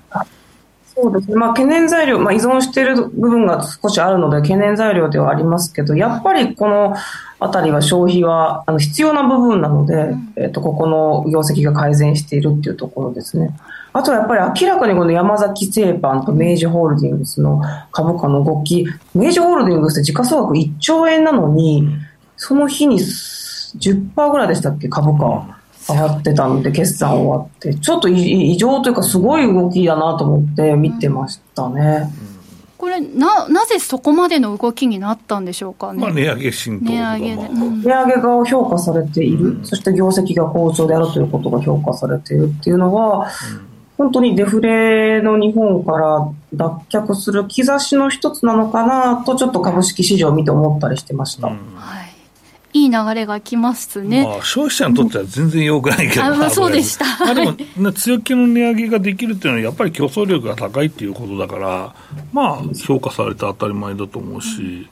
[0.96, 6.96] そうですね、まあ、懸念材料、まあ、依存している部分が少しあるので、懸念材料ではありますけど、やっぱりこの
[7.38, 13.56] あたりは消費はあの必要な部分なので、うん、えっと、ここの業績が改善しているっていうところですね。
[13.92, 21.88] あとはやっぱり明らかにこの山崎製パンと明治ホールディングスの株価の動き、明治ホールディングスって時価総額1兆円なのに、
[22.36, 25.56] その日に10%ぐらいでしたっけ、株価。
[25.88, 32.10] 上がってたので、決算終わって、ちょっと異常というか、すごい動きだなと思って見てましたね。
[32.86, 36.00] これな、なぜそこまでの動きになったんでしょうかね？
[36.00, 43.66] まあ、値上げ浸透値上げで、うん、値上げが評価されている、うん、そして業績が好調であるということが評価されているっていうのは、うん。
[43.98, 51.48] 本当にデフレの日本から脱却する兆しの一つなのかなと、ちょっと株式市場を見て思ったりしてました。
[51.48, 52.05] うん、はい
[52.76, 61.94] いい流れがきますね、まあ、消費者にとっては全然よくないけど、あまあ、そうでした、まあ、でも、強気の値上げができるっていうのは、やっぱり競争力が高いっていうことだから、
[62.32, 64.88] まあ、評価されて当たり前だと思うし、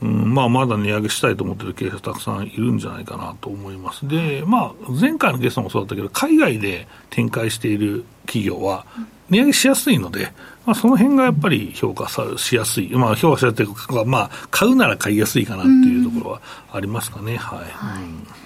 [0.00, 4.06] うんまあ、まだ値上げしたいと思ってる経営者たくさんいるんじゃないかなと思います。
[4.08, 8.86] で、まあ、前回のゲストもそうだったけど、海外で展開している企業は、
[9.28, 10.32] 値上げしやすいので、
[10.68, 16.42] まあ、その辺がやっぱり評価さしやすい、まあ、評価されてるか、まあ、買うなら買いやすいかなっていうところは
[16.74, 17.38] ありますかね。
[17.38, 18.02] はい、はい。
[18.02, 18.37] うん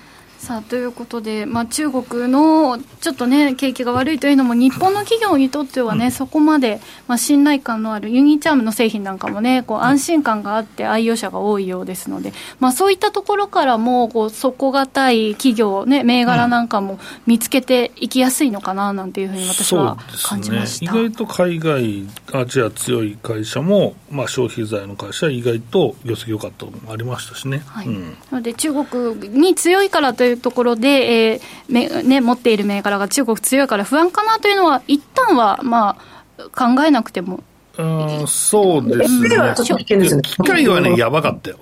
[0.42, 27.62] さあということで、まあ、中国のちょっとね、景気が悪いというのも、日本の企業にとってはね、うん、そこまで、まあ、信頼感のあるユニチャームの製品なんかもね、こう安心感があって、愛用者が多いようですので、まあ、そういったところからも、こう底堅い企業、ね、銘柄なんかも見つけていきやすいのかななんていうふうに私は感じました、ね、意外と海外、アジア強い会社も、まあ、消費財の会社、意外と業績良かったのもありましたしね。
[27.66, 35.98] はい、うん、なので中国に強いからといういうところで、えーね、持っている銘柄が中国強いから不安かなというのは、一旦はま
[36.38, 37.42] あ考えなくても
[37.78, 39.28] うん、そうですね。
[40.22, 41.58] 機械はね、やばかったよ。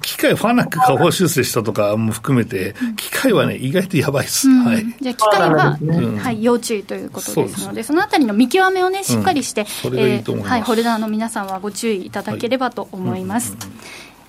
[0.00, 4.48] 機械、ファナック下方修正したとかも含めて、機械はね、意外とやばいです。
[4.48, 4.86] はい。
[5.00, 5.78] じゃあ、機械は、
[6.22, 13.56] はい、要注意ということですので、そのあたりの見極めをね、しっかりして、えはい、ホルダーの皆さんはご注意いただければと思います。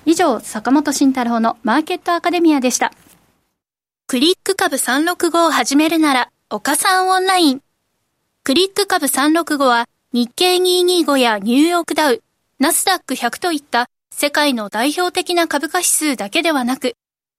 [0.04, 2.92] 以上、坂本慎太郎のマーケットアカデミアでした。
[4.14, 7.62] クリック株365を始めるなら、岡さんオンライン。
[8.44, 12.22] クリック株365は日経225やニューヨークダウ、
[12.60, 16.94] ナスダック100といった世界の代表的な株価指数だけではなく、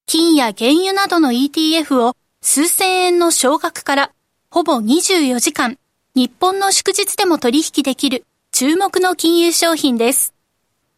[0.05, 4.11] 金や原油などの ETF を数千円の少額から
[4.49, 5.77] ほぼ24時間、
[6.13, 10.33] 日本の祝日でも取引できる注目の金融商品です。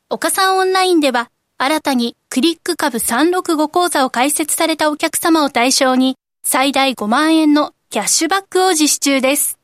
[0.09, 9.57] 岡さんオンラインでは新たにクリック株365講座を開設されたお客様を対象に最大5万円のキャッシュバックを実施中です。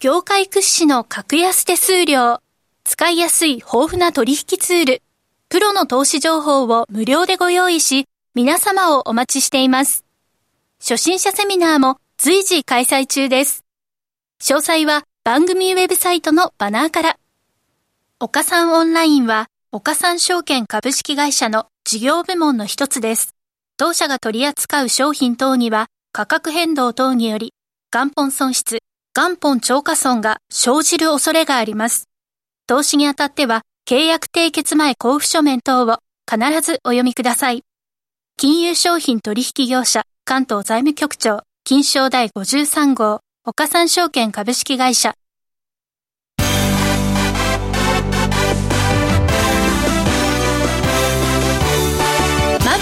[0.00, 2.40] 業界屈指の格安手数料、
[2.84, 5.02] 使いやすい豊富な取引ツール、
[5.48, 10.04] プロの投資情報を無料でご用意し、皆様をお待ちしています。
[10.78, 13.64] 初心者セミナーも随時開催中です。
[14.42, 17.18] 詳細は番組ウェブサイトのバナーから。
[18.20, 23.34] 岡三オンラインは、岡三証券株式会社の事業部門の一つです。
[23.76, 27.52] 当社が取り扱う商品等には、価格変動等により、
[27.92, 28.78] 元本損失、
[29.14, 32.08] 元本超過損が生じる恐れがあります。
[32.66, 37.62] 投資にあたっては、契約締結前交付書面等を必ずお読みください。
[38.38, 45.12] 金融商品取引業者関東財務局長金賞第53号岡三証券株式会社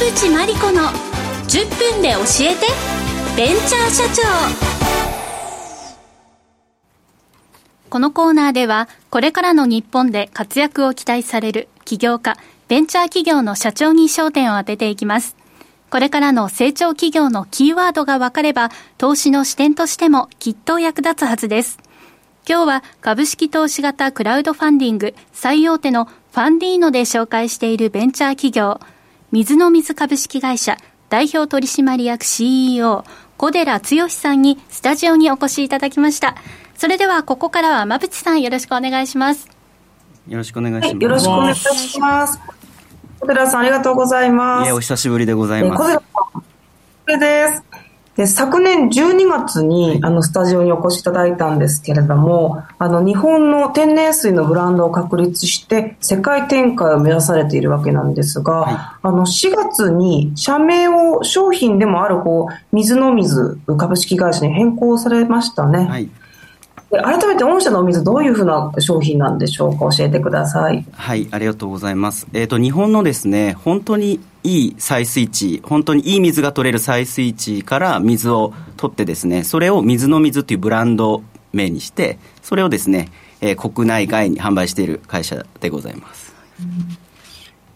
[0.06, 0.82] 馬淵真理子の
[1.48, 2.66] 10分で教えて。
[3.36, 4.22] ベンチャー社長。
[7.90, 12.36] このコーナーではこれからの日本で活躍を期待される起業家
[12.68, 15.34] ベンチャー企業の社長に焦点を当てていきます。
[15.90, 21.80] これからの成長企業のキーワードが分かれば、投資の視点としてもきっと役立つはずです。
[22.48, 28.78] 今日は株式投資型クラウドファンディング最大手のファンディーノで紹介しているベンチャー企業、
[29.36, 30.78] 水の水株式会社
[31.10, 33.04] 代表取締役 CEO
[33.36, 36.36] 小寺剛さんにスタジオにお越しいただきました。
[36.74, 39.46] それではここからは馬淵さんよろしくお願いします。
[40.26, 40.94] よろしくお願いします。
[40.94, 42.40] はい、よろしくお願いします。
[43.20, 44.68] 小寺さん、ありがとうございます。
[44.68, 45.82] いえ、お久しぶりでございます。
[45.82, 46.42] 小寺さん、こ
[47.08, 47.75] れです。
[48.16, 65.84] で昨年12月にあのスタジオにお越しいただいたんですけれども、あの日本の天然水のブランドを確立して世界展開を目指されているわけなんですが、はい、あの4月に社名を商品でもあるこう水の水株式会社に変更されましたね。
[65.84, 66.08] はい
[66.90, 70.84] 改めて御社のお水、どういうふうな商品なんでしょうか、教えてください。
[70.92, 72.28] はい、ありがとうございます。
[72.32, 83.08] えっ、ー、と、日本のですね、本当にいい採水地、本当にいい水が取れる採水池から水を取ってですね、それを水の水というブランド名にして、それをですね、
[83.40, 86.34] えー、国内外に販売している会社でございます。
[86.60, 87.05] うん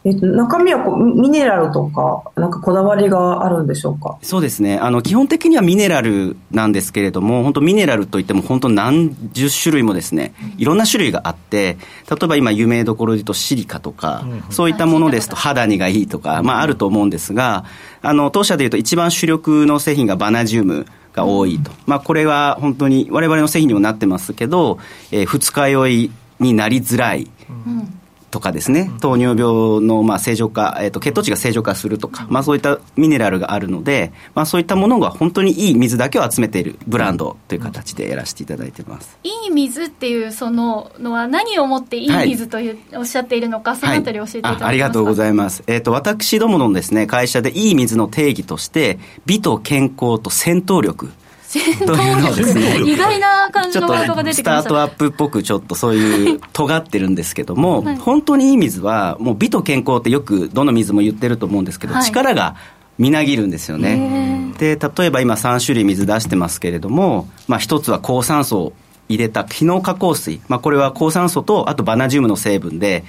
[0.02, 4.18] えっと、中身はこうミネラルとか、なんかこだわりがあるんでしょうか？
[4.22, 4.78] そうですね。
[4.78, 11.76] あの、基本的にはミネラルなんですけれども、本当、ミネラルといっても、本当、何十種類もですね、いろんな種類があって、
[12.10, 17.64] 例えば今、有名どころで言うと、シリカとか、うん、そういったものですと、肌にがいいとか、まあ、あると思うんですが、
[18.02, 20.86] あの当社でいうと、一番主力の製品がバナジウム。
[21.12, 24.78] が多いと、まあ、これは本当に我々の製品にもなってますけど、
[25.10, 27.99] えー、二日酔いになりづらい、うん
[28.30, 39.18] とかですね、糖尿病のまあ正常化、えー、と血糖値が正常化するとか、まあ、そういったミネラルがあるので、まあ、そういったものが本当にいい水だけを集めているブランドという形でやらせていただいてます。
[39.24, 51.10] いい水っていうそののは、何をもっていい水という、はい、おっしゃっているのか、そのあたり教えていただけますか、はい、ありがとうございます、えーと、私どものです、ね、会社でいい水の定義として、美と健康と戦闘力。
[51.50, 62.54] 戦闘力、ね、意外な感じのワードが出てきました、スタートアップっぽくちょっとそういう尖ってるんですけども、はい、本当にいい水はもう美と健康ってよくどの水も言ってると思うんですけど、はい、力が
[62.98, 64.52] みなぎるんですよね。
[64.58, 68.72] で例えば今3種類水出してますけれども、まあ、一つは抗酸素を
[69.08, 73.02] 入れた機能加工水、まあ、これは抗酸素とあとバナジウムの成分で、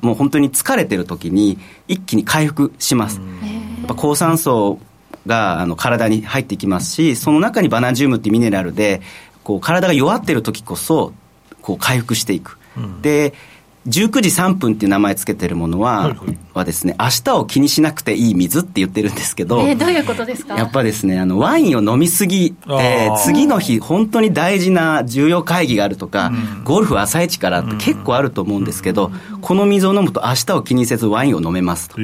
[0.00, 3.20] もう本当に疲れてる時に一気に回復します。
[3.20, 4.80] やっぱ抗酸素
[5.26, 9.00] があの体に入ってきますしその中にバナジウムっていうミネラルで
[9.42, 11.12] こう体が弱ってる時こそ
[11.62, 13.34] こう回復していく、うん、で
[13.86, 20.56] 19時3分っていう名前つけてるものは、はいはい、はですね、明日を気にしなくていい水って言ってるんですけど、えー、どういうことですか？
[20.56, 31.96] やっぱですね、あの、ワインを飲みすぎて、次の日、本当に大事な重要会議があるとか、うん、ゴルフ朝一からって結構あると思うんですけど、うん、この水を飲むと明日を気にせずワインを飲めますと。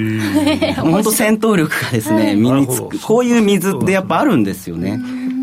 [0.82, 2.98] 本当戦闘力がですね、身につく。
[3.00, 5.00] こういう水ってやっぱあるんですよね。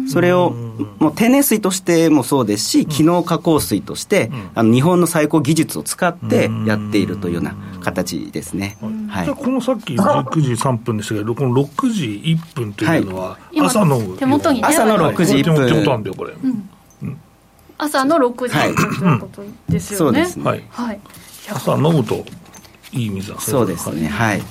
[0.07, 0.55] それを
[0.99, 8.77] もう天然水としてもそうですし、機能加工水として、あの日本の最高技術を使ってやっているというような形ですね。
[9.09, 15.67] はい、このさっき19時3分でしたけど、この6時1分というのは、朝の、手元に、ね、朝の6時1分。
[15.67, 16.33] 手元なんだよ、これ。
[17.77, 20.25] 朝の6時1分ということですよね。
[20.25, 20.67] そうですね。
[20.69, 20.99] はい。
[21.49, 22.25] 朝飲むと
[22.91, 24.07] いい水そうですね。
[24.07, 24.41] はい。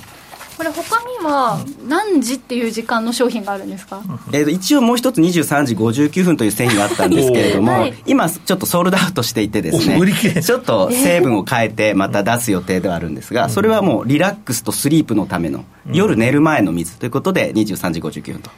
[0.56, 4.02] これ他には何時っていう時間の商品があるんですか、
[4.32, 10.00] えー、と一応もう一つ23時59分という製品があったんですけれども、はい、 今ちょっとソールドアウトしていてですね
[10.42, 18.50] ちょっと成分を変えてまた出す予定ではあるんですが、それはもうリラックスとスリープのための夜寝る前の水ということで23時59分と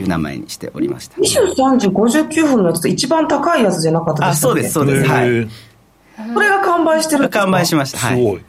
[0.00, 5.08] いう名前にしておりました、23時59分のやつって一番高いやつじゃなかったですか、あそうですそうです。
[5.08, 5.48] はい。
[6.34, 7.98] これが完売してる完売しました。
[7.98, 8.44] はい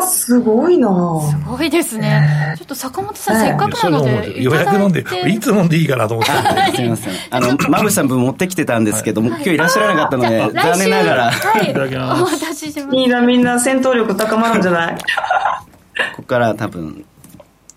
[0.00, 0.88] すごいあすごいな。
[1.30, 2.54] すごいですね。
[2.56, 6.76] ちょっと坂本さん、せっかくなので予約飲んでいつ飲んでいいかなと思って。
[6.76, 11.30] すみませんあのまぶさん分持ってきてたんですけども、今日いらっしゃらなかったので残念ながら。
[11.30, 11.70] はい。
[11.70, 12.22] いただきます。
[12.22, 14.96] お渡ししますいいなみんな戦闘力高まるんじゃない？
[16.16, 17.04] ここから多分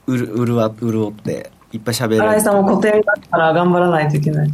[0.08, 2.22] うるうるわ潤っていっぱい喋る。
[2.22, 4.50] 新井さんも古典だから頑張らないといけない。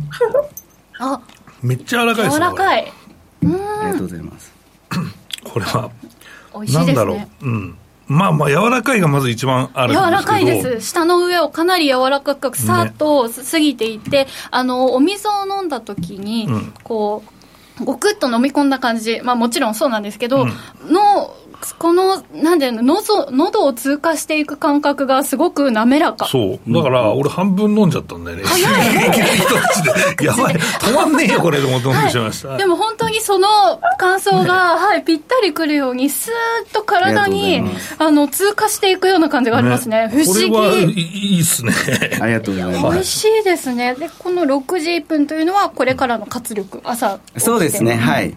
[0.99, 1.19] あ。
[1.61, 2.91] めっちゃ柔らかいです柔らかい。
[3.43, 3.53] うん。
[3.53, 3.57] あ
[3.87, 4.51] りがとうございます。
[5.43, 5.89] これは
[6.53, 7.17] ないんだろう。
[7.17, 7.77] ですねうん。
[8.07, 10.05] まあまあ柔らかいがまず一番あるんですけど。
[10.05, 10.87] 柔らかいです。
[10.87, 16.73] 下の上をかなり柔らかくさっと過ぎていって、あのお水を飲んだ時に、うん。
[16.83, 17.23] こ
[17.79, 20.93] うごくっと飲み込んだ感じ、まあ、もちろんそうなんですけど、うん。
[20.93, 21.35] の
[21.77, 26.25] このなんで喉喉を通過していく感覚がすごく滑らか。
[26.25, 26.73] そう。
[26.73, 28.43] だから俺半分飲んじゃったんだよね。
[28.43, 30.25] 一口で。
[30.25, 30.55] やばい。
[30.55, 33.47] 止まんねえよこれと思って飲んでしまいました、 でも本当にその
[33.97, 37.63] 感想が、はい、ぴったりくるように、スーッと体に
[37.97, 41.01] あの通過していくような感じがありますね、不思これはい議。
[41.01, 41.73] いいいっすね。
[42.19, 42.97] ありがとうござい美ます。
[42.99, 43.95] 味しいですね。
[43.95, 47.19] で、この6時1分というのは、これからの活力、朝。
[47.37, 48.35] そうですねはい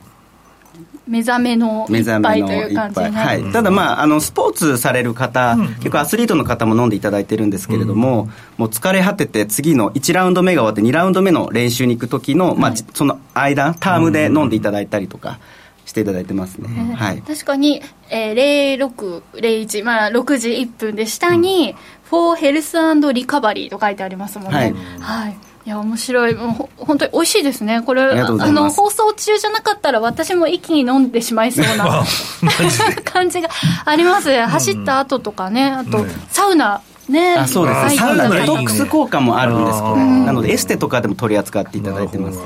[1.06, 3.42] 目覚めの目一杯という感じになる。
[3.42, 15.38] はい、ただまああのスポーツされる方、結構アスリートの方も飲んでいただいてるんですけれども、もう疲れ果てて次の1ラウンド目が終わって2ラウンド目の練習に行く時の、まあ、じその間タームで飲んでいただいたりとか
[15.84, 17.22] していただいてますね、はい。
[17.22, 21.74] 確かに、えー、0601、まあ、6時1分で下に、
[22.04, 24.58] for health リカバリーと書いてありますもんね。
[24.58, 24.74] はい。
[25.00, 25.36] はい。
[25.66, 26.34] いや面白い。
[26.34, 27.80] もうほ本当に美味しいですね。
[27.80, 32.04] これあの放送中じゃなかったら私も一気に飲んでしまいそうな
[33.04, 33.48] 感じが
[33.86, 34.30] あります。
[34.44, 35.70] 走った後とかね。
[35.70, 37.34] あと、ねサウナね。
[37.36, 37.96] あそうです。
[37.96, 40.26] サウナデトックス効果もあるんですこれうん。
[40.26, 42.38] なのでエステとかでも取り扱っていただいてます。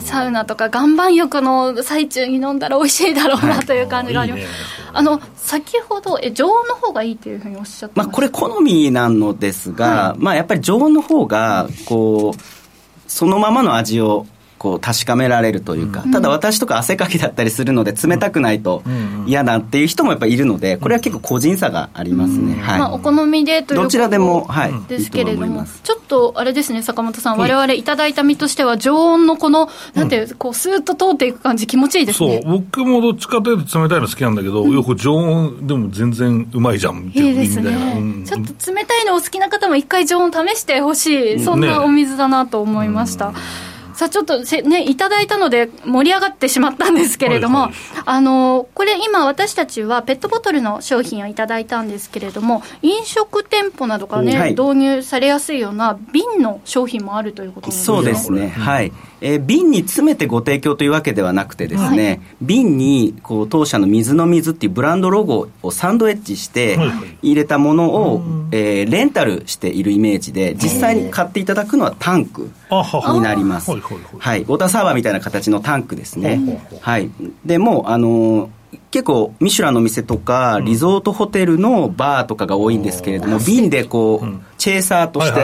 [0.00, 4.52] サウナとか岩盤浴の最中に飲んだら美味しいだろうなという感じがあります、いいね。
[4.92, 12.59] あの先ほどえ常温の方がいいというふうにおっしゃってままあ、これ好みなのですが、まあ、やっぱり常温の方がこう
[13.10, 14.24] そのままの味を
[14.60, 18.82] こう確かめられるというか、ただ私とか汗かきだったりするので冷たくないと
[19.26, 27.50] 嫌だっていう人もやっぱいるのでこれは結構個人差がありますね、はい、まあ、お好みでというどちらでもはいですけれどもちょっとあれですね坂本さん、はい。
[27.50, 37.70] 我々いただいた身としては常温のこのなんていうこうスーッと通っていく感じ気持ちいいですそうね僕もどっちかというと冷たいの好きなんだけど、よく常温でも全然うまいじゃんみたいないいですね。
[38.26, 43.32] ちょっと冷たいのお好きな方も一回常温試してほしいそんなお水だなと思いました、
[44.00, 54.50] さあちょっとせ、ね、いただいたので盛り上がってしまったんですけれども、はいはいあのこれ今私たちはペットボトルの商品をいただいたんですけれども飲食店舗などがね、はい。
[54.52, 66.88] 導入されやすいような瓶の商品もあるということなんですかそうですね、はい、えー瓶に詰めてご提供というわけではなくてですね、瓶にこう当社の水の水っていうブランドロゴをサンドエッジしてはい。
[66.88, 72.50] はい入れたものを、えーレンタルしているイメージで実際に買っていただくのはタンク
[73.12, 73.70] になります。
[73.70, 76.60] はいウォーターサーバーみたいな形のタンクですね。
[76.80, 77.10] はい。
[77.44, 78.48] でもうあのー
[78.92, 85.40] 結構ミシュランの店とかリゾートホテルのバーとかが多いんですけれども、瓶でこう、チェイサーとして、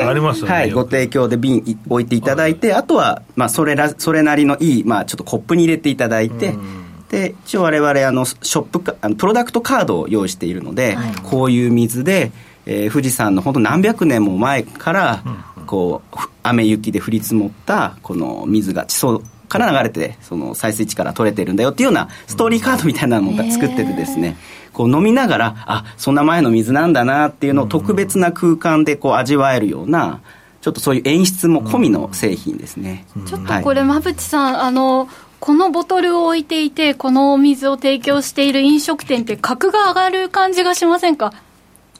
[0.52, 6.54] はいご提供で瓶い置いていただいて、あとは、まあ、それらそれなりのいい、まあ、ちょっとコップに入れていただいて、
[7.08, 12.32] で一応我々あのショップかあのプロダクトカードを用意しているので、こういう水で、
[12.66, 15.22] えー富士山の本当何百年も前から、
[15.66, 24.36] こうふ雨雪で降り積もったこの水が地層から流れてその採水地から取れてるんだよっていうようなストーリーカードみたいなのを作っててですね、
[24.72, 30.20] こう飲みながらあそんな前の水なんだなっていうのを特別な空間でこう味わえるような
[30.62, 35.08] ちょっとそういう演出も込みの製品ですね、ちょっとこれ、馬淵さん、あの、
[35.38, 41.32] このボトルを置いていて、このお水を提供している飲食店って、格が上がる感じがしませんか？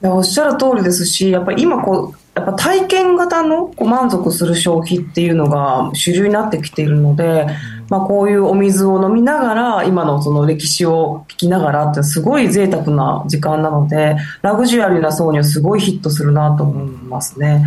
[0.01, 7.47] いやおっしゃる通りですし、やっぱり今こう、やっぱ体験型のこう満足する消費っていうのが主流になってきているので、
[7.89, 17.65] まあこういうお水を飲みながら、今のその歴史を聞きながらってすごい贅沢な時間なので、ラグジュアリーな層にはすごいヒットするなと思いますね。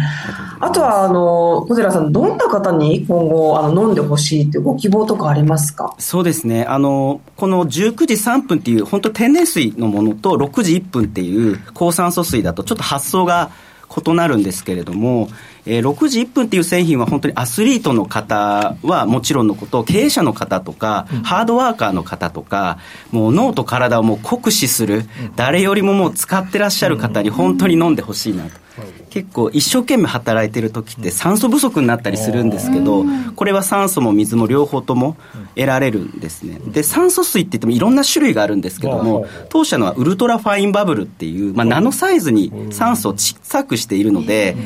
[0.60, 5.94] あとは、あの、小寺さん、どんな方に今後、あの、飲んでほしいっていうご希望とかありますか？
[5.98, 6.64] そうですね。
[6.64, 13.50] あのこの19時3分っていう本当天然水のものと6時1分っていう高酸素水だとちょっと発想が
[13.90, 15.28] 異なるんですけれども、
[15.70, 22.78] えー6時1分っていう製品は本当にアスリートの方はもちろんのこと経営者の方とか、ハードワーカーの方とか
[23.12, 25.04] もう脳と体をもう酷使する、
[25.36, 28.50] 誰よりももう使ってらっしゃる方に本当に飲んでほしいなと。
[29.10, 33.04] 結構一生懸命働いてる時って酸素不足になったりするんですけど、
[33.36, 35.16] これは酸素も水も両方とも
[35.54, 36.60] 得られるんですね。
[36.66, 44.56] で、酸素水って言ってもいろんな種類があるんですけども、当社のはウルトラファインバブルっていう、まあ、ナノサイズに酸素を小さくしているので、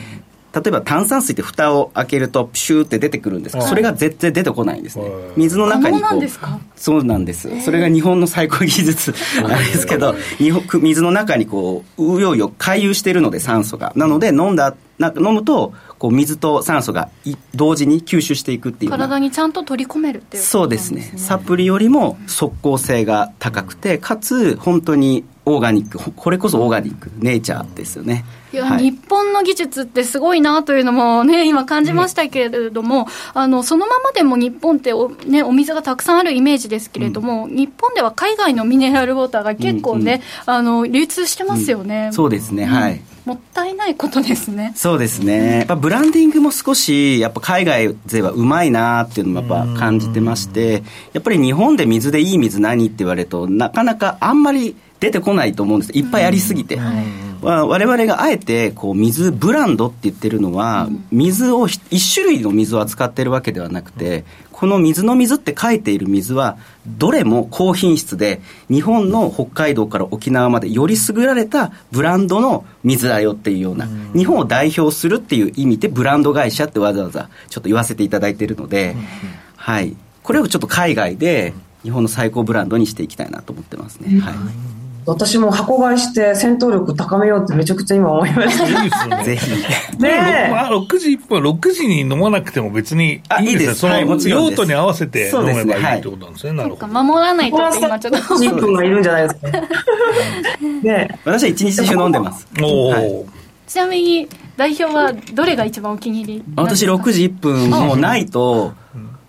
[0.55, 5.07] 例えば炭酸水って蓋を開けるとプシューって出てくるんですけど、それが絶対出てこないんですね。
[5.37, 6.21] 水の中にこう。
[6.77, 7.61] そうなんです。
[7.63, 13.93] それが日本の最高技術なんですけど、日本水の中にこう、うようよ回遊しているので酸素が。
[13.97, 17.09] なので飲んだ、な飲むと、こう水と酸素が
[17.55, 25.99] 同時に吸収していくっていう体にちゃんと取り込めるっていう、ね、そうですねサプリよりも即効性が高くてかつ本当にオーガニック。
[26.13, 27.11] これこそオーガニック。
[27.19, 28.25] ネイチャーですよね。
[28.53, 42.11] いや、はい、日本の技術ってすごいなというのもね、今感じましたけれども、うん、あの、そのままでも日本ってお、ね、お水がたくさんあるイメージですけれども、うん、日本では海外のミネラルウォーターが結構ね、うん、あの、流通してますよね。
[42.13, 43.03] そうですね、はい。
[43.25, 44.73] もったいないことですね。
[44.77, 45.59] そうですね。
[45.59, 55.93] やっぱブランディングも少し、やっぱ海外勢はうまいなっていうのもやっぱ感じてまして、やっぱり日本で水でいい水何って言われると、なかなかあんまり出てこないと思うんです。
[55.93, 56.79] いっぱいありすぎて、
[57.43, 68.41] われわれがあえてこう水ブランドって言ってるのは、水を一種類の水を扱ってるわけではなくてこの水の水って書いている水はどれも高品質で
[68.71, 78.97] 日本の北海道から沖縄までより優れたブランドの水だよっていうような、日本を代表するっていう意味でブランド会社ってわざわざちょっと言わせていただいているので、
[79.57, 79.95] はい。
[80.23, 81.53] これをちょっと海外で
[81.83, 84.19] 日本の最高ブランドにしていきたいなと思ってますね。
[84.19, 84.35] はい
[85.07, 88.85] 私も箱買いして戦闘力高めようってめちゃくちゃ今思いました。
[88.85, 89.25] いいですね。
[89.25, 89.51] ぜひ。
[90.03, 93.75] ねまあ、6時1分、6時に飲まなくても別にいいです。
[93.75, 96.53] その用途に合わせて飲めばいいってことなんですね。
[96.53, 96.87] なるほど。
[96.87, 98.19] 守らないと今ちょっと。
[98.19, 99.49] 1分がいるんじゃないですか。
[100.83, 102.47] ね私は1日中飲んでます。
[102.63, 103.27] おお。
[103.67, 108.73] ちなみに代表はどれが一番お気に入り私6時1分もうないと、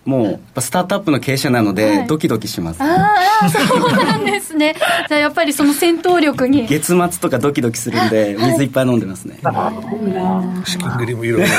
[0.06, 4.76] もうスタートアップの経営者なので、ドキドキします、ああそうなんですね。
[5.10, 6.68] じゃあやっぱりその戦闘力に。
[6.68, 8.68] 月末とかドキドキするんで水い。
[8.68, 9.39] っぱい飲んでますね。
[10.66, 11.47] 資金繰りもいろいろ。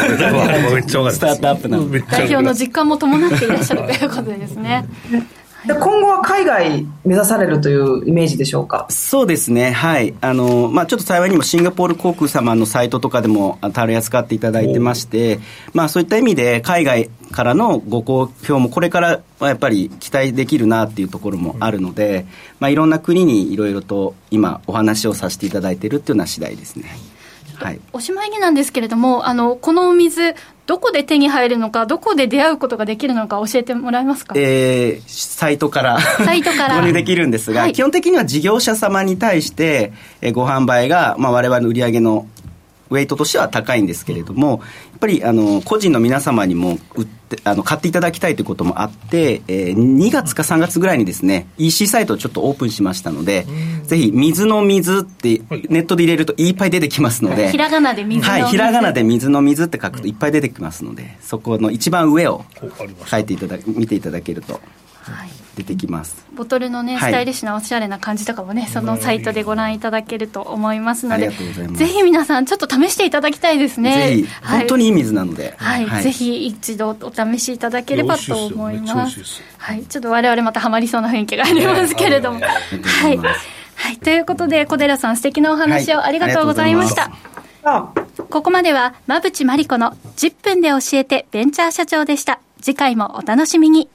[1.10, 4.86] スタートアップなの代表の実感も伴っていらっしゃるということですね
[5.68, 8.86] 今後は海外目指されるというイメージでしょうか？
[8.88, 10.14] そうですね、はい。
[10.20, 15.40] あの、まあちょっと幸いにもシンガポール航空様のサイトとかでも取り扱っていただいてまして、
[15.72, 22.26] まあそういった意味で海外からのご好評もこれからはやっぱり期待できるなっていうところもあるので、
[22.60, 26.96] まあいろんな国にいろいろと今お話をさせていただいているっていうような次第ですね。
[27.64, 30.34] はい、おしまいになんですけれども、あのこのお水、
[30.66, 36.80] どこで手に入るのか、どこで出会うことができるのか、教えてもらえますか、えー、サイトからサイトから。
[36.82, 42.26] 購入できるんですが、はい、基本的には事業者様に対して、えー、ご販売が、まあ、我々の売り上げの
[42.90, 44.60] ウェイトとしては高いんですけれども、
[44.98, 53.46] ぱりあの個人の皆様にも売ってあの買っていただきたいということもあって、えー、2月か3月ぐらいにですね EC サイトをちょっとオープンしましたので、
[53.84, 62.44] ぜひ水の水ってネットで入れるといっぱい出てきますので、ひらがなで水の水、はい、ひらがなで水の水って書くといっぱい出てきますので、そこの一番上を
[63.06, 64.60] 書いていただ見ていただけると。
[65.12, 65.30] はい。
[65.56, 66.26] 出てきます。
[66.34, 74.08] ボトルのね、スタイリッシュなおしゃれな感じとかもねそのサイトでご覧いただけると思いますのでぜひ皆さんちょっと試していただきたいですね。
[74.08, 79.42] ぜひ、はい、本当にいい水なので、はい、はい、ぜひ一度お試しいただければと思います。
[79.56, 79.84] はい。
[79.84, 82.40] ちょっと我々またハマりそうな雰囲気がありますけれども。
[82.40, 83.18] はい。
[83.76, 87.12] はい、ということで小寺さん素敵なお話をありがとうございました、
[88.30, 92.40] ここまでは馬淵真理子の10分で教えてベンチャー社長でした。
[92.60, 93.88] 次回もお楽しみに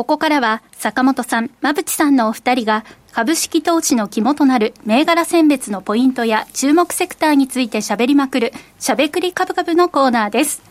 [0.00, 10.62] ここからは坂本さん、馬淵さんのお二人が株式投資の肝となる銘柄選別のポイントや注目セクターについて喋りまくるしゃべくり株株のコーナーです。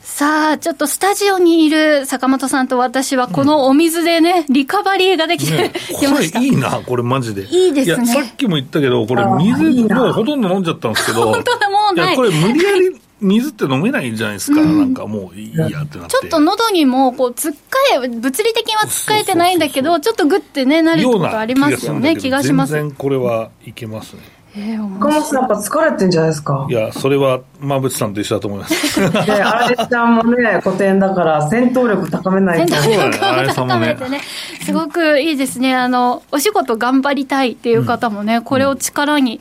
[0.00, 6.38] さあ、ちょっとスタジオにいる坂本さんと私は、このお水でね、うん、リカバリーができて、ね、きました。
[6.38, 7.42] これいいな、これマジで。
[7.46, 8.06] いいですね。
[8.06, 12.06] さっきも言ったけど、これ水、もうほとんど飲んじゃったんですけど、 本当だ、もうない。
[12.06, 16.08] いや、これ無理やり水って飲めないんじゃないですか、うん、なんかもういいやってなって。
[16.08, 17.58] ちょっと喉にもこうつっか
[17.94, 22.72] え物理的にはつっかえてないんだけどちょっとグッてねなることありますよね気がします。
[22.72, 24.22] 全然これはいけますね
[24.56, 26.66] えー、岡本さんやっぱ疲れてんじゃないですか？
[26.70, 29.00] いや、それは馬淵さんと一緒だと思います。
[29.26, 32.76] で、あれちゃんもね、古典だから戦闘力高めないと。
[32.76, 34.20] 戦闘力を高めてね、
[34.64, 35.74] すごくいいですね。
[35.74, 39.40] あの、お仕事頑張りたいっていう方もね、うん、これを力に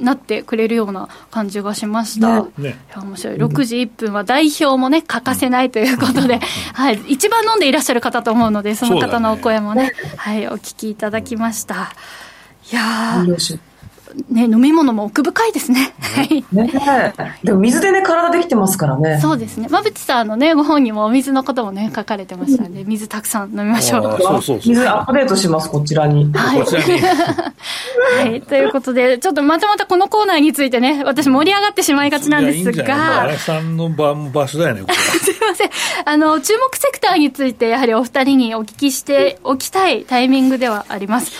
[0.00, 2.40] なってくれるような感じがしました。
[2.40, 3.36] ね、ねいや面白い。
[3.36, 6.40] 6時1分は代表もね、欠かせないということで、
[6.72, 11.92] はい、一番飲んでいらっしゃる方と思うので、その方のお声もね、ねはい、お聞きいただきました。
[12.72, 13.75] いやー。
[14.30, 15.92] ね、飲み物も奥深いですね。
[16.00, 16.44] はい。
[16.52, 16.72] ね
[17.44, 19.18] でも水でね、体できてますからね。
[19.20, 19.66] そうですね。
[19.68, 24.02] 馬淵さんのね、ご本にもお水のこともね、書かれてましたんで、水たくさん飲みましょう。
[24.02, 26.32] そうそうそう水アップデートします、こちらに。
[26.32, 26.60] はい。
[26.60, 28.42] はい。
[28.42, 33.22] ということで、ちょっとまたまたこのコーナーについてね、私盛り上がってしまいがちなんですが。
[33.22, 34.84] 荒井さんの場所だよね、
[35.20, 35.70] すいません。
[36.04, 41.32] あの、注目セクターについて、やはりお二人にお聞きしておきたいタイミングではあります。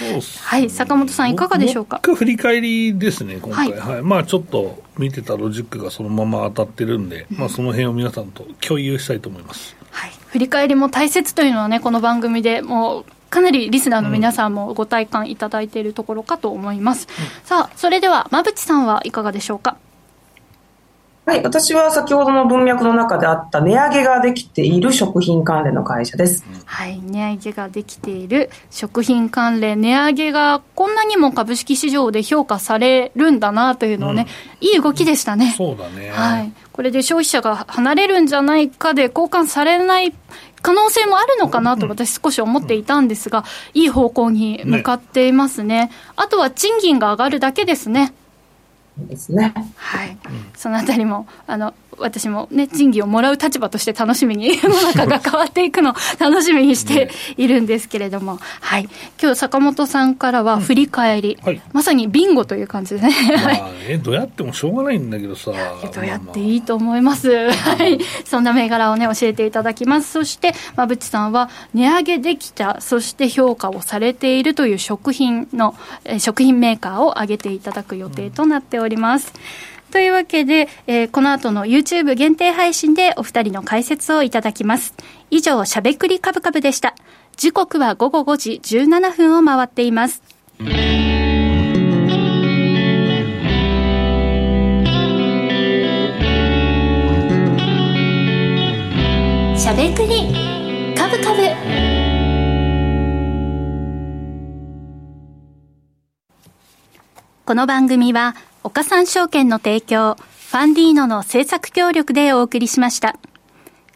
[0.42, 0.68] はい。
[0.68, 2.00] 坂本さん、いかがでしょうか？
[2.02, 2.65] 振り返り
[2.98, 3.72] ですね、今回。
[3.72, 9.76] はい、はい、まあちょっと見てたロジックがそのまま当たってるんで、うん、まあその辺を皆さんと共有したいと思います。
[9.90, 10.10] はい。
[10.28, 17.08] 振り返りも大切というのはね、この番組でもう、かなりリスナーの皆さんもご体感いただいているところかと思います。
[17.10, 19.76] うん、さあ、それでは、馬淵さんはいかがでしょうか？
[21.26, 26.44] はい、私は先ほどの文脈の中であった値上げができている食品関連の会社です。
[26.64, 34.28] はい、値上げができている食品関連、値上げがこんなにも株式市場で評価されるんだなというのをね、
[34.62, 35.52] うん、いい動きでしたね。
[35.58, 36.10] そうだね。
[36.10, 36.52] はい。
[36.72, 40.14] これで消費者が離れるんじゃないかで交換されない
[40.62, 45.86] 可能性もあるのかなと私少し思っていたんですが、いい方向に向かっていますね。
[45.86, 48.14] ねあとは賃金が上がるだけですね。
[48.98, 49.52] ですね。
[49.76, 50.16] はい。
[50.56, 58.88] そのあたりも、あの、私もね、賃金をもらう立場として楽しみに、 世の中が変わっていくのを楽しみにしているんですけれども、はい。
[59.20, 63.14] 今日坂本さんからは振り返り、うんはい、まさにビンゴという感じでね。
[63.42, 65.52] まあ、 え、どうやってもしょうがないんだけどさ。
[65.94, 67.50] どうやっていいと思います？
[67.50, 67.98] はい。
[68.24, 70.10] そんな銘柄をね、教えていただきます。
[70.12, 75.74] そして、馬淵さんは、値上げできた、そして評価をされているという食品の、
[76.04, 78.84] え食品メーカーを挙げていただく予定となっております。
[78.84, 78.85] うん
[79.90, 84.94] というわけで、えー、この後の YouTube 限定配信でお二人の解説をいただきます。
[85.30, 86.94] 以上、しゃべくりカブカブでした。
[87.36, 90.22] 時刻は午後5時17分を回っています。
[90.58, 101.42] しゃべくりカブカブ。
[107.44, 108.34] この番組は
[108.66, 113.16] 岡三証券の提供、ファンディーノの制作協力でお送りしました。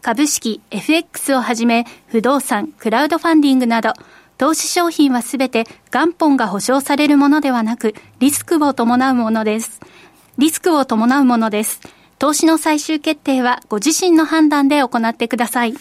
[0.01, 3.91] 株式、FX をはじめ、不動産、クラウドファンディングなど、
[4.37, 9.81] 投資商品はすべて元本が保証されるものではなく、リスクを伴うものです。
[10.37, 11.81] リスクを伴うものです。
[12.17, 15.73] 投資の最終決定はご自身の判断で行ってください。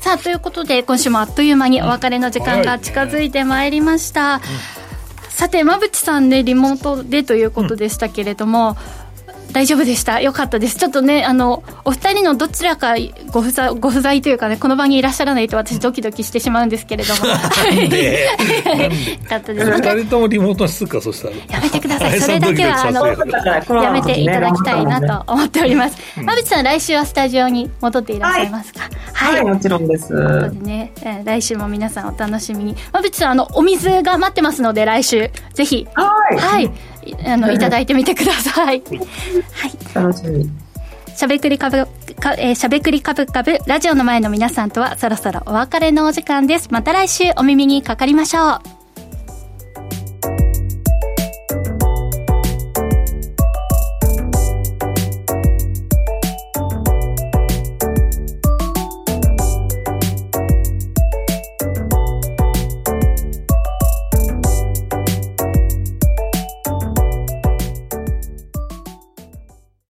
[0.00, 4.36] さあ、ということで、今週もあっという間にお別れの時間が近づいてまいりました。
[4.36, 4.83] うん
[5.34, 8.76] さて馬淵さんねリモートでということでしたけれども、
[9.52, 10.20] 大丈夫でした。
[10.20, 10.76] よかったです。
[10.76, 12.94] ちょっとねあのお二人のどちらか
[13.30, 17.26] ご不在ご不在というかねこの場にいらっしゃらないと私ドキドキしてしまうんですけれども。
[17.26, 17.36] な
[17.86, 18.28] んで？
[19.28, 19.70] かったです。
[19.70, 21.36] 二人ともリモートするかそしたら。
[21.58, 22.18] やめてください。
[22.20, 24.26] それだけはあのやめてい。
[24.26, 25.96] ただきたいなと思っております。
[26.16, 28.80] 馬淵さん来週はスタジオに戻っていらっしゃいますか？
[29.12, 30.08] はい、はい、もちろんです。
[30.08, 32.76] ということでね、えー、来週も皆さんお楽しみに。
[32.92, 35.30] 馬淵さんあのお水が待ってますので来週。
[35.54, 35.86] ぜひ。
[35.94, 36.70] はい、はい、
[37.24, 38.82] あのいただいてみてください。
[38.82, 39.00] はい。
[39.94, 40.50] 楽しみ。
[41.14, 41.86] しゃべくりかぶ
[42.20, 46.68] か、えー、しゃべくりかぶかぶラジオの前の皆さんとはそろそろお別れのお時間です。
[46.70, 48.83] また来週お耳にかかりましょう